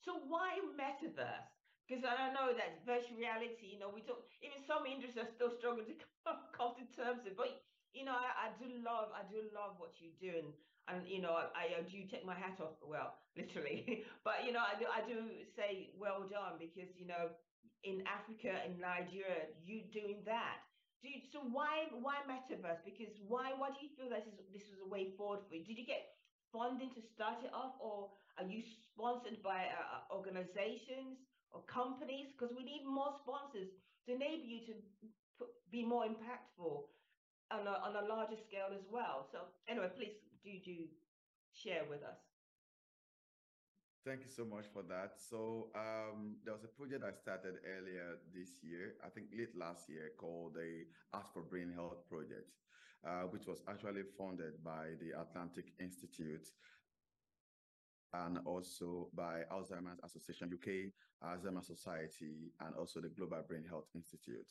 So 0.00 0.18
why 0.28 0.58
metaverse? 0.76 1.48
Because 1.86 2.04
I 2.04 2.32
know 2.32 2.52
that 2.54 2.84
virtual 2.84 3.16
reality, 3.18 3.66
you 3.72 3.78
know, 3.78 3.90
we 3.90 4.02
talk 4.02 4.22
even 4.42 4.58
some 4.64 4.86
industries 4.86 5.18
are 5.24 5.30
still 5.30 5.50
struggling 5.50 5.86
to 5.86 5.94
come, 6.24 6.38
come 6.52 6.72
to 6.76 6.84
terms 6.96 7.24
with. 7.24 7.36
But 7.36 7.62
you 7.92 8.04
know, 8.04 8.16
I, 8.16 8.48
I 8.48 8.48
do 8.58 8.68
love 8.80 9.12
I 9.12 9.22
do 9.30 9.44
love 9.54 9.76
what 9.78 10.00
you 10.00 10.10
do 10.20 10.32
and 10.32 10.50
and 10.90 11.06
you 11.06 11.22
know 11.22 11.38
I, 11.54 11.78
I 11.78 11.82
do 11.86 12.02
take 12.10 12.26
my 12.26 12.34
hat 12.34 12.58
off 12.58 12.74
well 12.82 13.14
literally 13.38 14.02
but 14.26 14.42
you 14.42 14.50
know 14.50 14.58
I 14.58 14.74
do 14.74 14.90
I 14.90 15.06
do 15.06 15.30
say 15.54 15.94
well 15.94 16.26
done 16.26 16.58
because 16.58 16.90
you 16.98 17.06
know 17.06 17.30
in 17.82 18.02
Africa 18.06 18.54
and 18.62 18.78
Nigeria, 18.78 19.50
you 19.66 19.82
doing 19.90 20.22
that. 20.26 20.62
Do 21.02 21.10
you, 21.10 21.18
so 21.34 21.42
why 21.42 21.90
why 21.90 22.22
metaverse? 22.30 22.86
Because 22.86 23.10
why 23.26 23.50
why 23.58 23.74
do 23.74 23.82
you 23.82 23.90
feel 23.98 24.06
this 24.06 24.26
is 24.26 24.38
this 24.54 24.70
is 24.70 24.78
a 24.78 24.88
way 24.88 25.10
forward 25.18 25.42
for 25.50 25.58
you? 25.58 25.66
Did 25.66 25.78
you 25.78 25.86
get 25.86 26.14
funding 26.54 26.94
to 26.94 27.02
start 27.02 27.42
it 27.42 27.50
off, 27.50 27.74
or 27.82 28.14
are 28.38 28.46
you 28.46 28.62
sponsored 28.62 29.42
by 29.42 29.66
uh, 29.66 29.82
uh 29.82 30.02
organizations 30.14 31.26
or 31.50 31.66
companies? 31.66 32.30
Because 32.30 32.54
we 32.54 32.62
need 32.62 32.86
more 32.86 33.18
sponsors 33.18 33.74
to 34.06 34.14
enable 34.14 34.46
you 34.46 34.62
to 34.70 34.74
be 35.74 35.82
more 35.82 36.06
impactful 36.06 36.86
on 37.52 37.66
a, 37.66 37.76
on 37.84 37.92
a 37.96 38.08
larger 38.08 38.36
scale 38.36 38.72
as 38.72 38.84
well. 38.90 39.28
So 39.30 39.38
anyway, 39.68 39.90
please 39.94 40.16
do 40.44 40.52
do 40.64 40.88
share 41.52 41.84
with 41.88 42.02
us. 42.02 42.18
Thank 44.04 44.22
you 44.26 44.32
so 44.34 44.44
much 44.44 44.66
for 44.72 44.82
that. 44.90 45.14
So 45.14 45.70
um, 45.76 46.34
there 46.44 46.52
was 46.52 46.64
a 46.64 46.72
project 46.74 47.04
I 47.06 47.14
started 47.14 47.62
earlier 47.62 48.18
this 48.34 48.58
year, 48.60 48.94
I 49.04 49.08
think 49.08 49.26
late 49.30 49.54
last 49.56 49.88
year, 49.88 50.10
called 50.18 50.54
the 50.54 50.90
Art 51.14 51.26
for 51.32 51.42
Brain 51.42 51.70
Health 51.72 52.02
Project, 52.10 52.50
uh, 53.06 53.30
which 53.30 53.46
was 53.46 53.62
actually 53.68 54.02
funded 54.18 54.58
by 54.64 54.98
the 54.98 55.14
Atlantic 55.14 55.70
Institute 55.78 56.48
and 58.14 58.38
also 58.44 59.08
by 59.14 59.42
Alzheimer's 59.50 60.00
Association 60.04 60.50
UK, 60.52 60.92
Alzheimer's 61.26 61.66
Society, 61.66 62.52
and 62.60 62.74
also 62.78 63.00
the 63.00 63.08
Global 63.08 63.42
Brain 63.46 63.64
Health 63.68 63.88
Institute. 63.94 64.48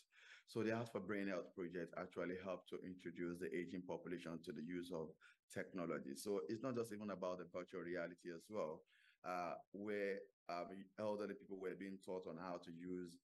So 0.48 0.63
the 0.63 0.74
Art 0.74 0.91
for 0.91 1.00
Brain 1.00 1.27
Health 1.27 1.53
project 1.56 1.94
actually 1.98 2.36
helped 2.44 2.70
to 2.70 2.77
introduce 2.86 3.39
the 3.39 3.48
aging 3.56 3.84
population 3.88 4.39
to 4.44 4.51
the 4.51 4.63
use 4.63 4.91
of 4.94 5.10
technology. 5.53 6.15
So 6.15 6.41
it's 6.50 6.63
not 6.63 6.75
just 6.75 6.91
even 6.91 7.12
about 7.12 7.38
the 7.39 7.46
virtual 7.53 7.82
reality 7.82 8.34
as 8.36 8.44
well 8.50 8.82
uh, 9.25 9.53
where 9.74 10.20
um, 10.50 10.68
elderly 11.00 11.36
people 11.36 11.58
were 11.60 11.75
being 11.77 11.98
taught 12.03 12.25
on 12.27 12.38
how 12.38 12.58
to 12.63 12.72
use 12.72 13.18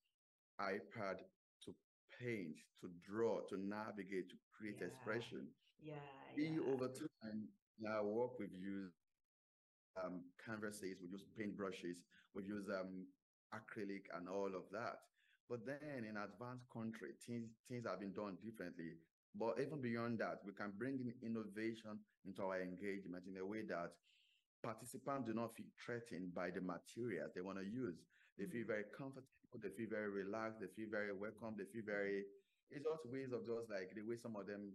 iPad 0.61 1.17
to 1.65 1.73
paint, 2.19 2.57
to 2.81 2.89
draw, 3.03 3.41
to 3.49 3.57
navigate, 3.57 4.29
to 4.29 4.35
create 4.55 4.77
yeah. 4.79 4.87
expression. 4.87 5.47
Yeah. 5.81 5.93
We 6.35 6.49
yeah. 6.49 6.73
over 6.73 6.87
time 6.87 7.47
now 7.79 8.03
work 8.03 8.39
with 8.39 8.49
use 8.53 8.93
um, 10.03 10.21
canvases, 10.43 10.99
we 11.01 11.09
use 11.09 11.25
paint 11.37 11.57
brushes, 11.57 12.03
we 12.33 12.43
use 12.43 12.65
um, 12.69 13.07
acrylic 13.53 14.05
and 14.15 14.27
all 14.29 14.51
of 14.53 14.67
that. 14.71 14.99
But 15.49 15.65
then 15.65 16.03
in 16.03 16.19
advanced 16.19 16.67
country, 16.71 17.15
things, 17.25 17.55
things 17.69 17.87
have 17.87 17.99
been 17.99 18.11
done 18.11 18.37
differently. 18.43 18.99
But 19.35 19.61
even 19.61 19.79
beyond 19.81 20.19
that, 20.19 20.43
we 20.43 20.51
can 20.51 20.73
bring 20.77 20.99
in 20.99 21.13
innovation 21.23 21.99
into 22.25 22.41
our 22.43 22.59
engagement 22.59 23.23
in 23.29 23.37
a 23.39 23.45
way 23.45 23.63
that 23.69 23.95
participants 24.63 25.29
do 25.29 25.33
not 25.33 25.55
feel 25.55 25.69
threatened 25.79 26.33
by 26.33 26.49
the 26.49 26.59
materials 26.59 27.31
they 27.35 27.45
want 27.45 27.59
to 27.59 27.65
use. 27.65 27.95
They 28.37 28.45
feel 28.45 28.65
mm. 28.65 28.73
very 28.73 28.85
comfortable, 28.91 29.29
they 29.55 29.73
feel 29.73 29.89
very 29.89 30.09
relaxed, 30.09 30.59
they 30.59 30.69
feel 30.75 30.89
very 30.91 31.13
welcome, 31.13 31.55
they 31.57 31.69
feel 31.71 31.85
very, 31.85 32.25
it's 32.69 32.83
just 32.83 33.07
ways 33.09 33.31
of 33.31 33.47
just 33.47 33.69
like 33.69 33.93
the 33.95 34.03
way 34.03 34.17
some 34.19 34.35
of 34.35 34.45
them 34.45 34.73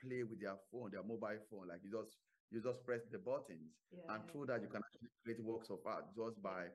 play 0.00 0.22
with 0.22 0.40
their 0.40 0.56
phone, 0.70 0.92
their 0.92 1.04
mobile 1.04 1.40
phone, 1.50 1.68
like 1.68 1.84
you 1.84 1.92
just, 1.92 2.16
you 2.52 2.60
just 2.60 2.84
press 2.84 3.00
the 3.10 3.18
buttons 3.18 3.80
yeah. 3.90 4.14
and 4.14 4.20
through 4.30 4.46
that 4.46 4.60
you 4.60 4.68
can 4.68 4.84
actually 4.84 5.08
create 5.24 5.40
works 5.42 5.70
of 5.70 5.80
art 5.86 6.04
just 6.14 6.36
by 6.42 6.68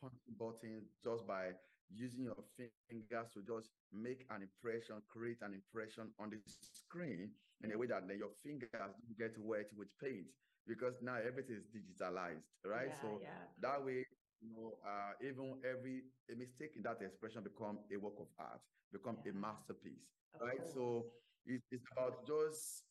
punching 0.00 0.34
buttons, 0.38 0.94
just 1.02 1.26
by 1.26 1.50
using 1.90 2.24
your 2.24 2.38
fingers 2.56 3.26
to 3.34 3.42
just 3.42 3.70
make 3.92 4.26
an 4.30 4.42
impression, 4.42 5.02
create 5.08 5.38
an 5.42 5.54
impression 5.54 6.10
on 6.18 6.30
the 6.30 6.38
screen 6.46 7.30
in 7.62 7.72
a 7.72 7.78
way 7.78 7.86
that 7.86 8.06
then 8.08 8.18
your 8.18 8.34
fingers 8.42 8.68
don't 8.72 9.18
get 9.18 9.34
wet 9.38 9.66
with 9.76 9.88
paint 10.02 10.26
because 10.66 10.94
now 11.00 11.16
everything 11.16 11.56
is 11.56 11.66
digitalized, 11.70 12.46
right? 12.64 12.90
Yeah, 12.90 13.00
so 13.00 13.08
yeah. 13.22 13.46
that 13.62 13.84
way, 13.84 14.04
you 14.42 14.50
know, 14.50 14.74
uh, 14.84 15.14
even 15.22 15.58
every 15.62 16.02
a 16.30 16.34
mistake 16.34 16.74
in 16.76 16.82
that 16.82 16.98
expression 17.00 17.42
become 17.42 17.78
a 17.94 17.96
work 17.96 18.18
of 18.18 18.26
art, 18.38 18.60
become 18.92 19.16
yeah. 19.24 19.32
a 19.32 19.34
masterpiece, 19.34 20.10
of 20.34 20.46
right? 20.46 20.58
Course. 20.58 20.74
So 20.74 21.06
it, 21.46 21.62
it's 21.70 21.86
about 21.94 22.26
just 22.26 22.82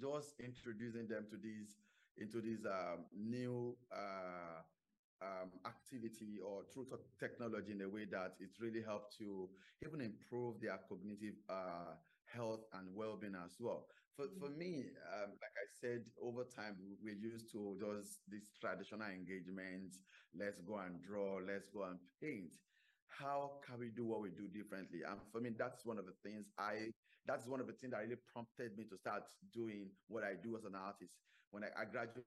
just 0.00 0.34
introducing 0.40 1.08
them 1.08 1.26
to 1.30 1.36
these 1.36 1.76
into 2.16 2.40
this 2.40 2.64
um, 2.64 3.04
new 3.16 3.76
uh, 3.92 4.62
um, 5.22 5.50
activity 5.66 6.38
or 6.44 6.62
through 6.72 6.86
technology 7.18 7.72
in 7.72 7.82
a 7.82 7.88
way 7.88 8.04
that 8.04 8.34
it 8.38 8.50
really 8.60 8.82
helped 8.82 9.16
to 9.18 9.48
even 9.84 10.00
improve 10.00 10.60
their 10.60 10.78
cognitive 10.88 11.34
uh, 11.48 11.94
health 12.26 12.60
and 12.74 12.86
well-being 12.94 13.34
as 13.44 13.56
well. 13.58 13.86
For, 14.16 14.26
for 14.38 14.48
mm. 14.48 14.58
me, 14.58 14.84
um, 15.10 15.30
like 15.42 15.56
I 15.58 15.66
said, 15.80 16.04
over 16.22 16.44
time, 16.44 16.76
we're 17.02 17.18
used 17.18 17.50
to 17.52 17.76
just 17.78 18.20
these 18.28 18.50
traditional 18.60 19.08
engagements. 19.08 19.98
Let's 20.38 20.60
go 20.60 20.78
and 20.78 21.02
draw, 21.02 21.40
let's 21.44 21.68
go 21.68 21.84
and 21.84 21.98
paint. 22.22 22.54
How 23.08 23.58
can 23.66 23.78
we 23.78 23.90
do 23.90 24.04
what 24.04 24.22
we 24.22 24.30
do 24.30 24.48
differently? 24.48 25.00
And 25.08 25.18
for 25.32 25.40
me, 25.40 25.50
that's 25.56 25.84
one 25.84 25.98
of 25.98 26.06
the 26.06 26.14
things 26.22 26.46
I 26.58 26.90
that's 27.26 27.46
one 27.46 27.60
of 27.60 27.66
the 27.66 27.72
things 27.80 27.92
that 27.92 28.04
really 28.04 28.20
prompted 28.32 28.76
me 28.76 28.84
to 28.90 28.96
start 28.96 29.24
doing 29.52 29.88
what 30.08 30.24
I 30.24 30.34
do 30.36 30.56
as 30.56 30.64
an 30.64 30.76
artist. 30.76 31.12
When 31.50 31.64
I, 31.64 31.72
I 31.72 31.84
graduated 31.88 32.24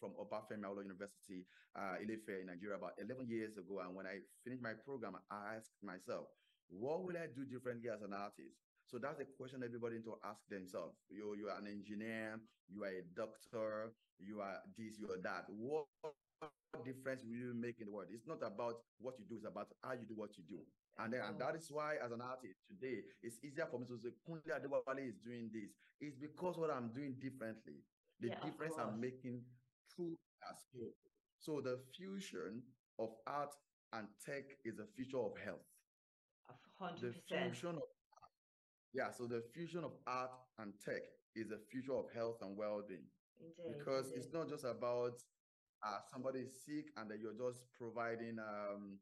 from 0.00 0.12
Obafemi 0.18 0.66
Awolowo 0.66 0.82
University, 0.82 1.46
uh, 1.76 2.02
Ile-Ife 2.02 2.40
in 2.42 2.46
Nigeria 2.50 2.76
about 2.76 2.98
11 2.98 3.28
years 3.28 3.56
ago. 3.56 3.80
And 3.84 3.94
when 3.94 4.06
I 4.06 4.24
finished 4.42 4.62
my 4.62 4.74
program, 4.84 5.16
I 5.30 5.56
asked 5.56 5.78
myself, 5.82 6.26
what 6.68 7.04
will 7.04 7.16
I 7.16 7.26
do 7.30 7.44
differently 7.44 7.90
as 7.90 8.02
an 8.02 8.14
artist? 8.14 8.58
So 8.86 8.98
that's 8.98 9.20
a 9.20 9.28
question 9.38 9.62
everybody 9.62 10.02
to 10.02 10.18
ask 10.26 10.42
themselves. 10.50 10.98
You, 11.10 11.36
you 11.38 11.46
are 11.46 11.58
an 11.58 11.68
engineer, 11.70 12.40
you 12.66 12.82
are 12.82 12.90
a 12.90 13.06
doctor, 13.14 13.92
you 14.18 14.40
are 14.40 14.58
this, 14.76 14.98
you 14.98 15.06
are 15.14 15.22
that. 15.22 15.46
What 15.46 15.86
difference 16.84 17.22
will 17.24 17.36
you 17.36 17.52
make 17.54 17.80
in 17.80 17.86
the 17.86 17.92
world? 17.92 18.08
It's 18.12 18.26
not 18.26 18.42
about 18.42 18.80
what 18.98 19.14
you 19.18 19.24
do, 19.28 19.36
it's 19.36 19.46
about 19.46 19.68
how 19.82 19.92
you 19.92 20.06
do 20.08 20.14
what 20.14 20.36
you 20.38 20.44
do. 20.48 20.60
And, 20.98 21.12
then, 21.12 21.20
and 21.28 21.38
that 21.40 21.56
is 21.56 21.68
why, 21.70 21.94
as 22.04 22.12
an 22.12 22.20
artist 22.20 22.60
today, 22.68 23.00
it's 23.22 23.38
easier 23.44 23.66
for 23.70 23.78
me 23.78 23.86
to 23.86 23.98
say, 23.98 24.10
Kunle 24.26 24.42
Adewale 24.52 25.08
is 25.08 25.16
doing 25.24 25.50
this. 25.52 25.70
It's 26.00 26.16
because 26.16 26.56
what 26.56 26.70
I'm 26.70 26.88
doing 26.92 27.14
differently 27.20 27.84
the 28.20 28.28
Yeah, 28.28 28.40
difference 28.44 28.74
I'm 28.78 29.00
making 29.00 29.40
through 29.94 30.16
our 30.46 30.54
skill. 30.54 30.90
So 31.38 31.60
the 31.62 31.80
fusion 31.96 32.62
of 32.98 33.08
art 33.26 33.54
and 33.94 34.06
tech 34.24 34.44
is 34.64 34.78
a 34.78 34.84
future 34.94 35.18
of 35.18 35.32
health. 35.42 35.64
A 36.48 36.52
The 36.52 36.84
hundred 36.84 37.14
percent. 37.14 37.24
The 37.28 37.36
fusion 37.50 37.76
of 37.76 37.82
yeah, 38.92 39.10
so 39.12 39.26
the 39.26 39.42
fusion 39.54 39.84
of 39.84 39.92
art 40.06 40.32
and 40.58 40.72
tech 40.84 41.02
is 41.36 41.50
a 41.52 41.58
future 41.70 41.94
of 41.94 42.06
health 42.12 42.38
and 42.42 42.56
well-being 42.56 43.06
Indeed. 43.38 43.78
because 43.78 44.10
it's 44.10 44.32
not 44.34 44.48
just 44.48 44.64
about 44.64 45.22
uh, 45.82 45.98
somebody 46.10 46.40
is 46.40 46.52
sick 46.64 46.86
and 46.96 47.10
then 47.10 47.18
you're 47.20 47.36
just 47.36 47.64
providing 47.72 48.38
um 48.38 48.98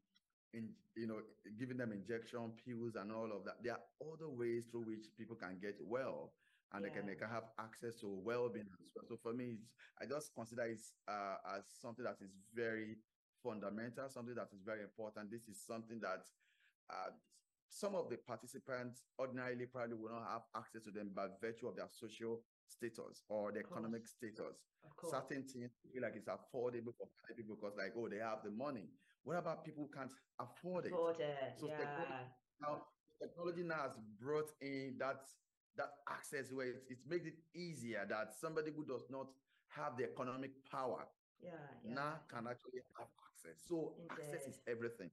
in 0.53 0.69
you 0.95 1.07
know 1.07 1.19
giving 1.59 1.77
them 1.77 1.91
injection 1.91 2.51
pills 2.65 2.95
and 2.95 3.11
all 3.11 3.31
of 3.31 3.45
that 3.45 3.61
there 3.63 3.73
are 3.73 3.85
other 4.13 4.29
ways 4.29 4.63
through 4.71 4.81
which 4.81 5.05
people 5.17 5.35
can 5.35 5.57
get 5.61 5.77
well 5.81 6.31
and 6.73 6.85
they 6.85 6.89
can 6.89 7.05
they 7.05 7.15
can 7.15 7.29
have 7.29 7.43
access 7.59 7.99
to 7.99 8.07
well-being 8.23 8.65
as 8.81 8.89
well. 8.95 9.05
So 9.07 9.17
for 9.21 9.33
me 9.33 9.57
it's, 9.57 9.69
i 10.01 10.05
just 10.05 10.33
consider 10.35 10.63
it 10.63 10.81
uh, 11.07 11.57
as 11.57 11.63
something 11.81 12.05
that 12.05 12.17
is 12.21 12.31
very 12.53 12.97
fundamental 13.43 14.09
something 14.09 14.35
that 14.35 14.49
is 14.53 14.61
very 14.65 14.81
important. 14.81 15.31
This 15.31 15.47
is 15.47 15.61
something 15.65 15.99
that 16.01 16.25
uh, 16.89 17.11
some 17.69 17.95
of 17.95 18.09
the 18.09 18.17
participants 18.17 19.03
ordinarily 19.19 19.65
probably 19.65 19.95
will 19.95 20.11
not 20.11 20.27
have 20.29 20.41
access 20.55 20.83
to 20.85 20.91
them 20.91 21.11
by 21.15 21.27
virtue 21.41 21.67
of 21.67 21.75
their 21.75 21.87
social 21.91 22.41
status 22.69 23.23
or 23.29 23.51
the 23.51 23.59
economic 23.59 24.07
status 24.07 24.57
certain 25.09 25.43
things 25.43 25.71
feel 25.91 26.01
like 26.01 26.15
it's 26.15 26.27
affordable 26.29 26.93
for 26.97 27.07
people 27.35 27.55
because 27.55 27.75
like 27.77 27.93
oh 27.97 28.07
they 28.09 28.17
have 28.17 28.39
the 28.43 28.51
money 28.51 28.85
what 29.23 29.37
about 29.37 29.63
people 29.65 29.83
who 29.83 29.89
can't 29.97 30.11
afford 30.39 30.85
it 30.85 30.93
Afford 30.93 31.19
it. 31.19 31.53
So 31.59 31.67
technology- 31.67 32.29
now 32.61 32.81
technology 33.21 33.63
now 33.63 33.81
has 33.83 33.97
brought 34.19 34.49
in 34.61 34.95
that 34.99 35.21
that 35.77 35.91
access 36.09 36.51
where 36.51 36.67
it, 36.67 36.83
it 36.89 36.97
makes 37.07 37.25
it 37.25 37.35
easier 37.55 38.05
that 38.09 38.33
somebody 38.39 38.71
who 38.75 38.83
does 38.85 39.05
not 39.09 39.27
have 39.69 39.95
the 39.97 40.03
economic 40.03 40.51
power 40.69 41.07
Yeah. 41.41 41.51
Yeah. 41.83 41.93
now 41.93 42.13
can 42.27 42.47
actually 42.47 42.81
have 42.97 43.07
access 43.27 43.57
so 43.67 43.95
access 44.11 44.41
is 44.47 44.59
Indeed. 44.59 44.71
everything 44.75 45.09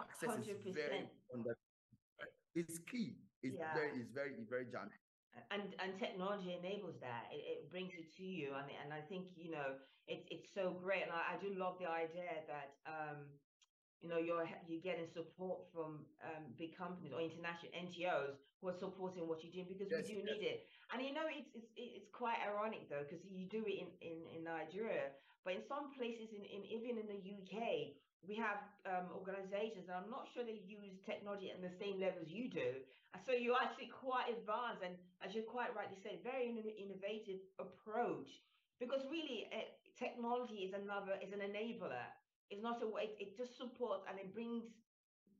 access 0.00 0.28
is 0.38 0.46
Hundred 0.46 0.74
very 0.74 1.08
it's 2.54 2.78
key 2.90 3.16
it's 3.42 3.56
Yeah. 3.58 3.74
very 3.74 3.90
it's 4.00 4.10
very 4.12 4.32
it's 4.38 4.48
very 4.50 4.66
jamming 4.66 5.00
and 5.50 5.74
and 5.78 5.96
technology 5.96 6.52
enables 6.54 6.98
that. 7.00 7.26
It, 7.30 7.42
it 7.46 7.70
brings 7.70 7.94
it 7.94 8.10
to 8.16 8.22
you. 8.24 8.54
And 8.54 8.66
and 8.82 8.92
i 8.92 9.00
think 9.00 9.26
you 9.36 9.50
know 9.50 9.74
it's 10.06 10.26
it's 10.30 10.48
so 10.52 10.70
great. 10.70 11.02
And 11.02 11.12
I, 11.12 11.34
I 11.34 11.36
do 11.36 11.52
love 11.54 11.78
the 11.78 11.86
idea 11.88 12.42
that 12.46 12.70
um 12.86 13.26
you 14.00 14.08
know 14.08 14.18
you're 14.18 14.48
you're 14.66 14.80
getting 14.84 15.06
support 15.06 15.60
from 15.72 16.04
um 16.22 16.52
big 16.56 16.76
companies 16.76 17.12
or 17.12 17.20
international 17.20 17.72
ngos 17.72 18.43
who 18.60 18.68
are 18.68 18.72
supporting 18.76 19.26
what 19.28 19.42
you're 19.42 19.52
doing 19.52 19.66
because 19.68 19.90
Yes, 19.90 20.02
we 20.08 20.14
do 20.14 20.20
yes. 20.24 20.36
need 20.36 20.42
it 20.42 20.60
and 20.92 21.02
you 21.02 21.12
know 21.12 21.26
it's 21.28 21.48
it's 21.54 21.68
it's 21.76 22.08
quite 22.12 22.38
ironic 22.46 22.88
though 22.88 23.02
because 23.06 23.24
you 23.24 23.46
do 23.46 23.64
it 23.66 23.78
in, 23.82 23.88
in 24.00 24.16
in 24.36 24.42
nigeria 24.44 25.10
but 25.44 25.54
in 25.54 25.62
some 25.62 25.90
places 25.90 26.32
in, 26.32 26.44
in 26.44 26.64
even 26.64 26.98
in 26.98 27.06
the 27.06 27.20
uk 27.38 27.54
we 28.26 28.34
have 28.34 28.58
um, 28.86 29.10
organizations 29.12 29.88
and 29.88 29.96
i'm 29.96 30.10
not 30.10 30.26
sure 30.32 30.44
they 30.44 30.60
use 30.64 30.98
technology 31.04 31.50
at 31.50 31.60
the 31.60 31.70
same 31.70 31.98
level 31.98 32.20
as 32.20 32.30
you 32.30 32.48
do 32.48 32.80
and 33.14 33.22
so 33.22 33.32
you're 33.32 33.56
actually 33.60 33.86
quite 33.86 34.28
advanced 34.28 34.82
and 34.82 34.96
as 35.22 35.34
you 35.34 35.42
quite 35.42 35.74
rightly 35.74 35.96
said, 36.02 36.18
very 36.22 36.48
innovative 36.50 37.38
approach. 37.58 38.42
Because 38.80 39.06
really, 39.08 39.46
uh, 39.52 39.62
technology 39.96 40.66
is 40.66 40.72
another 40.72 41.14
is 41.22 41.32
an 41.32 41.38
enabler. 41.40 42.04
It's 42.50 42.62
not 42.62 42.82
a 42.82 42.86
way. 42.88 43.10
It 43.18 43.36
just 43.36 43.56
supports 43.56 44.02
and 44.08 44.18
it 44.18 44.34
brings 44.34 44.64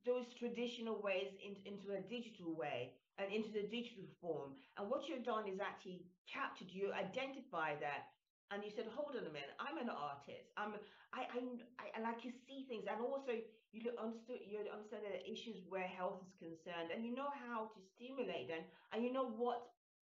those 0.05 0.25
traditional 0.37 1.01
ways 1.01 1.27
in, 1.43 1.55
into 1.65 1.91
a 1.91 1.99
digital 1.99 2.55
way 2.55 2.93
and 3.17 3.31
into 3.31 3.51
the 3.51 3.63
digital 3.63 4.05
form. 4.21 4.53
And 4.77 4.89
what 4.89 5.07
you've 5.07 5.23
done 5.23 5.47
is 5.47 5.59
actually 5.59 6.03
captured. 6.31 6.69
You 6.71 6.91
identify 6.93 7.75
that, 7.79 8.11
and 8.51 8.63
you 8.63 8.69
said, 8.69 8.87
"Hold 8.95 9.15
on 9.15 9.25
a 9.25 9.33
minute. 9.33 9.53
I'm 9.59 9.77
an 9.77 9.89
artist. 9.89 10.51
I'm. 10.57 10.75
I. 11.13 11.27
I. 11.31 11.39
I 11.79 12.11
I 12.11 12.13
can 12.19 12.31
see 12.47 12.65
things. 12.67 12.85
And 12.89 13.01
also, 13.01 13.31
you 13.71 13.81
understood. 13.97 14.39
You 14.45 14.59
understand 14.71 15.03
the 15.03 15.19
issues 15.29 15.63
where 15.67 15.87
health 15.87 16.21
is 16.23 16.33
concerned, 16.37 16.91
and 16.93 17.03
you 17.05 17.13
know 17.13 17.29
how 17.47 17.67
to 17.73 17.79
stimulate 17.95 18.47
them, 18.47 18.63
and 18.91 19.03
you 19.03 19.11
know 19.11 19.27
what 19.27 19.61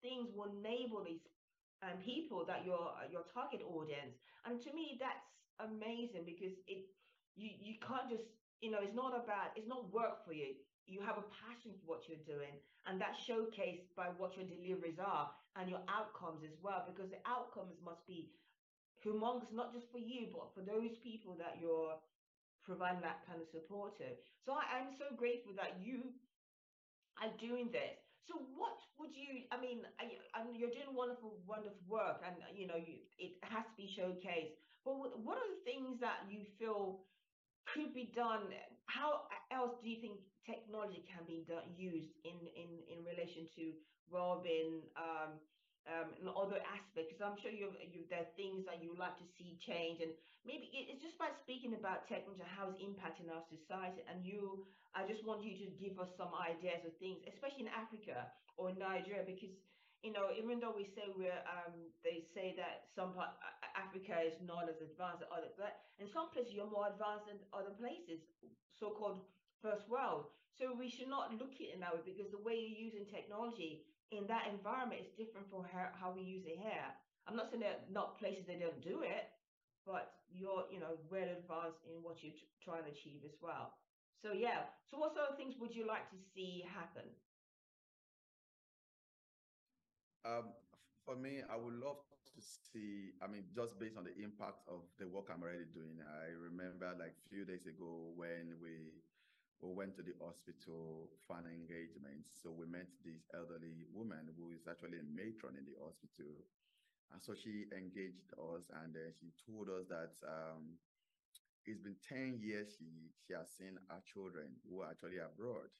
things 0.02 0.30
will 0.34 0.50
enable 0.50 1.02
these 1.04 1.22
um, 1.82 1.98
people 1.98 2.44
that 2.46 2.64
your 2.64 2.90
your 3.10 3.22
target 3.32 3.62
audience. 3.66 4.14
And 4.44 4.60
to 4.62 4.72
me, 4.72 4.96
that's 5.00 5.26
amazing 5.60 6.24
because 6.24 6.54
it 6.66 6.84
you 7.34 7.50
you 7.58 7.74
can't 7.80 8.08
just 8.08 8.24
you 8.60 8.70
know 8.70 8.78
it's 8.82 8.94
not 8.94 9.12
about 9.14 9.52
it's 9.56 9.68
not 9.68 9.92
work 9.92 10.24
for 10.24 10.32
you. 10.32 10.54
You 10.86 11.02
have 11.02 11.18
a 11.18 11.26
passion 11.42 11.74
for 11.82 11.86
what 11.86 12.06
you're 12.06 12.22
doing, 12.22 12.62
and 12.86 13.00
that's 13.00 13.18
showcased 13.26 13.90
by 13.98 14.10
what 14.14 14.38
your 14.38 14.46
deliveries 14.46 15.02
are 15.02 15.30
and 15.58 15.68
your 15.68 15.82
outcomes 15.90 16.46
as 16.46 16.54
well. 16.62 16.86
Because 16.86 17.10
the 17.10 17.22
outcomes 17.26 17.74
must 17.82 18.06
be 18.06 18.30
humongous, 19.02 19.50
not 19.50 19.74
just 19.74 19.90
for 19.90 19.98
you, 19.98 20.30
but 20.30 20.54
for 20.54 20.62
those 20.62 20.94
people 21.02 21.34
that 21.42 21.58
you're 21.60 21.98
providing 22.62 23.02
that 23.02 23.22
kind 23.26 23.42
of 23.42 23.46
support 23.50 23.98
to. 23.98 24.06
So 24.42 24.54
I, 24.54 24.78
I'm 24.78 24.94
so 24.98 25.14
grateful 25.14 25.54
that 25.58 25.78
you 25.82 26.14
are 27.22 27.30
doing 27.38 27.70
this. 27.70 27.98
So 28.26 28.42
what 28.58 28.78
would 28.98 29.14
you? 29.14 29.46
I 29.54 29.58
mean, 29.62 29.86
I, 30.02 30.18
I, 30.34 30.42
you're 30.50 30.74
doing 30.74 30.90
wonderful, 30.94 31.38
wonderful 31.46 31.82
work, 31.86 32.22
and 32.26 32.34
you 32.54 32.66
know, 32.66 32.78
you, 32.78 33.06
it 33.18 33.38
has 33.46 33.62
to 33.66 33.74
be 33.78 33.86
showcased. 33.86 34.58
But 34.82 34.98
what 35.22 35.38
are 35.38 35.50
the 35.50 35.62
things 35.66 35.98
that 36.02 36.26
you 36.30 36.46
feel 36.58 37.06
could 37.72 37.92
be 37.94 38.12
done? 38.14 38.52
How 38.86 39.26
else 39.50 39.74
do 39.82 39.88
you 39.90 40.00
think 40.00 40.20
technology 40.46 41.02
can 41.06 41.26
be 41.26 41.44
done, 41.46 41.66
used 41.76 42.14
in 42.24 42.38
in 42.54 42.70
in 42.86 43.04
relation 43.04 43.46
to 43.56 43.72
well-being? 44.10 44.82
Um, 44.96 45.40
um, 45.86 46.10
and 46.18 46.26
other 46.34 46.58
aspects, 46.66 47.14
because 47.14 47.22
I'm 47.22 47.38
sure 47.38 47.54
you've, 47.54 47.78
you 47.78 48.02
there 48.10 48.26
are 48.26 48.32
things 48.34 48.66
that 48.66 48.82
you 48.82 48.98
like 48.98 49.14
to 49.22 49.26
see 49.38 49.54
change, 49.62 50.02
and 50.02 50.10
maybe 50.42 50.66
it's 50.74 50.98
just 50.98 51.14
by 51.14 51.30
speaking 51.46 51.78
about 51.78 52.10
technology, 52.10 52.42
how 52.42 52.74
it's 52.74 52.82
impacting 52.82 53.30
our 53.30 53.46
society. 53.46 54.02
And 54.10 54.26
you, 54.26 54.66
I 54.98 55.06
just 55.06 55.22
want 55.22 55.46
you 55.46 55.54
to 55.62 55.66
give 55.78 56.02
us 56.02 56.10
some 56.18 56.34
ideas 56.34 56.82
of 56.82 56.90
things, 56.98 57.22
especially 57.30 57.70
in 57.70 57.70
Africa 57.70 58.26
or 58.58 58.74
Nigeria, 58.74 59.22
because 59.22 59.54
you 60.02 60.12
know, 60.12 60.30
even 60.34 60.60
though 60.60 60.74
we 60.74 60.86
say 60.94 61.08
we're, 61.16 61.42
um, 61.50 61.90
they 62.04 62.22
say 62.34 62.54
that 62.54 62.86
some 62.94 63.14
part 63.14 63.30
Africa 63.76 64.16
is 64.24 64.40
not 64.40 64.66
as 64.72 64.80
advanced 64.80 65.22
as 65.22 65.30
other, 65.30 65.52
but 65.60 65.84
in 66.00 66.08
some 66.08 66.32
places 66.32 66.56
you're 66.56 66.68
more 66.70 66.88
advanced 66.88 67.28
than 67.28 67.38
other 67.52 67.76
places, 67.76 68.24
so-called 68.72 69.20
first 69.60 69.84
world. 69.88 70.32
So 70.56 70.72
we 70.72 70.88
should 70.88 71.12
not 71.12 71.36
look 71.36 71.52
at 71.60 71.76
it 71.76 71.80
that 71.80 71.92
way 71.92 72.00
because 72.00 72.32
the 72.32 72.40
way 72.40 72.56
you're 72.56 72.80
using 72.88 73.04
technology 73.04 73.84
in 74.10 74.24
that 74.26 74.48
environment 74.48 75.04
is 75.04 75.12
different 75.12 75.44
from 75.52 75.68
how, 75.68 76.08
we 76.16 76.24
use 76.24 76.48
it 76.48 76.56
here. 76.56 76.88
I'm 77.28 77.36
not 77.36 77.52
saying 77.52 77.60
that 77.60 77.92
not 77.92 78.16
places 78.16 78.48
they 78.48 78.56
don't 78.56 78.80
do 78.80 79.02
it, 79.04 79.28
but 79.84 80.24
you're, 80.32 80.64
you 80.72 80.80
know, 80.80 80.96
well 81.10 81.28
advanced 81.28 81.84
in 81.84 82.00
what 82.00 82.22
you're 82.22 82.32
tr- 82.32 82.48
trying 82.64 82.84
to 82.88 82.90
achieve 82.90 83.20
as 83.26 83.36
well. 83.42 83.76
So 84.22 84.32
yeah. 84.32 84.72
So 84.88 84.96
what 84.96 85.12
sort 85.12 85.28
of 85.28 85.36
things 85.36 85.54
would 85.60 85.74
you 85.74 85.86
like 85.86 86.08
to 86.10 86.16
see 86.34 86.64
happen? 86.64 87.04
Um, 90.24 90.54
for 91.04 91.14
me, 91.14 91.42
I 91.46 91.56
would 91.56 91.74
love 91.74 92.02
to 92.36 92.42
see, 92.42 93.12
I 93.22 93.26
mean, 93.28 93.44
just 93.54 93.78
based 93.80 93.96
on 93.96 94.04
the 94.04 94.14
impact 94.22 94.60
of 94.68 94.84
the 94.98 95.08
work 95.08 95.28
I'm 95.32 95.42
already 95.42 95.66
doing. 95.72 95.98
I 96.04 96.30
remember 96.36 96.92
like 96.98 97.16
a 97.16 97.28
few 97.28 97.44
days 97.44 97.66
ago 97.66 98.12
when 98.16 98.56
we 98.62 98.92
we 99.62 99.72
went 99.72 99.96
to 99.96 100.02
the 100.02 100.14
hospital 100.20 101.10
for 101.26 101.38
an 101.38 101.48
engagement. 101.48 102.28
So 102.30 102.52
we 102.52 102.66
met 102.66 102.88
this 103.04 103.26
elderly 103.34 103.86
woman 103.92 104.28
who 104.36 104.52
is 104.52 104.66
actually 104.68 104.98
a 105.00 105.08
matron 105.08 105.56
in 105.56 105.64
the 105.64 105.76
hospital. 105.82 106.44
And 107.12 107.22
so 107.22 107.34
she 107.34 107.66
engaged 107.72 108.32
us 108.38 108.70
and 108.84 108.94
uh, 108.96 109.10
she 109.18 109.32
told 109.46 109.68
us 109.70 109.86
that 109.88 110.14
um, 110.28 110.78
it's 111.66 111.80
been 111.80 111.96
10 112.08 112.38
years 112.42 112.76
she, 112.78 113.10
she 113.26 113.32
has 113.34 113.50
seen 113.56 113.78
her 113.88 114.02
children 114.04 114.56
who 114.68 114.82
are 114.82 114.90
actually 114.90 115.18
abroad. 115.18 115.70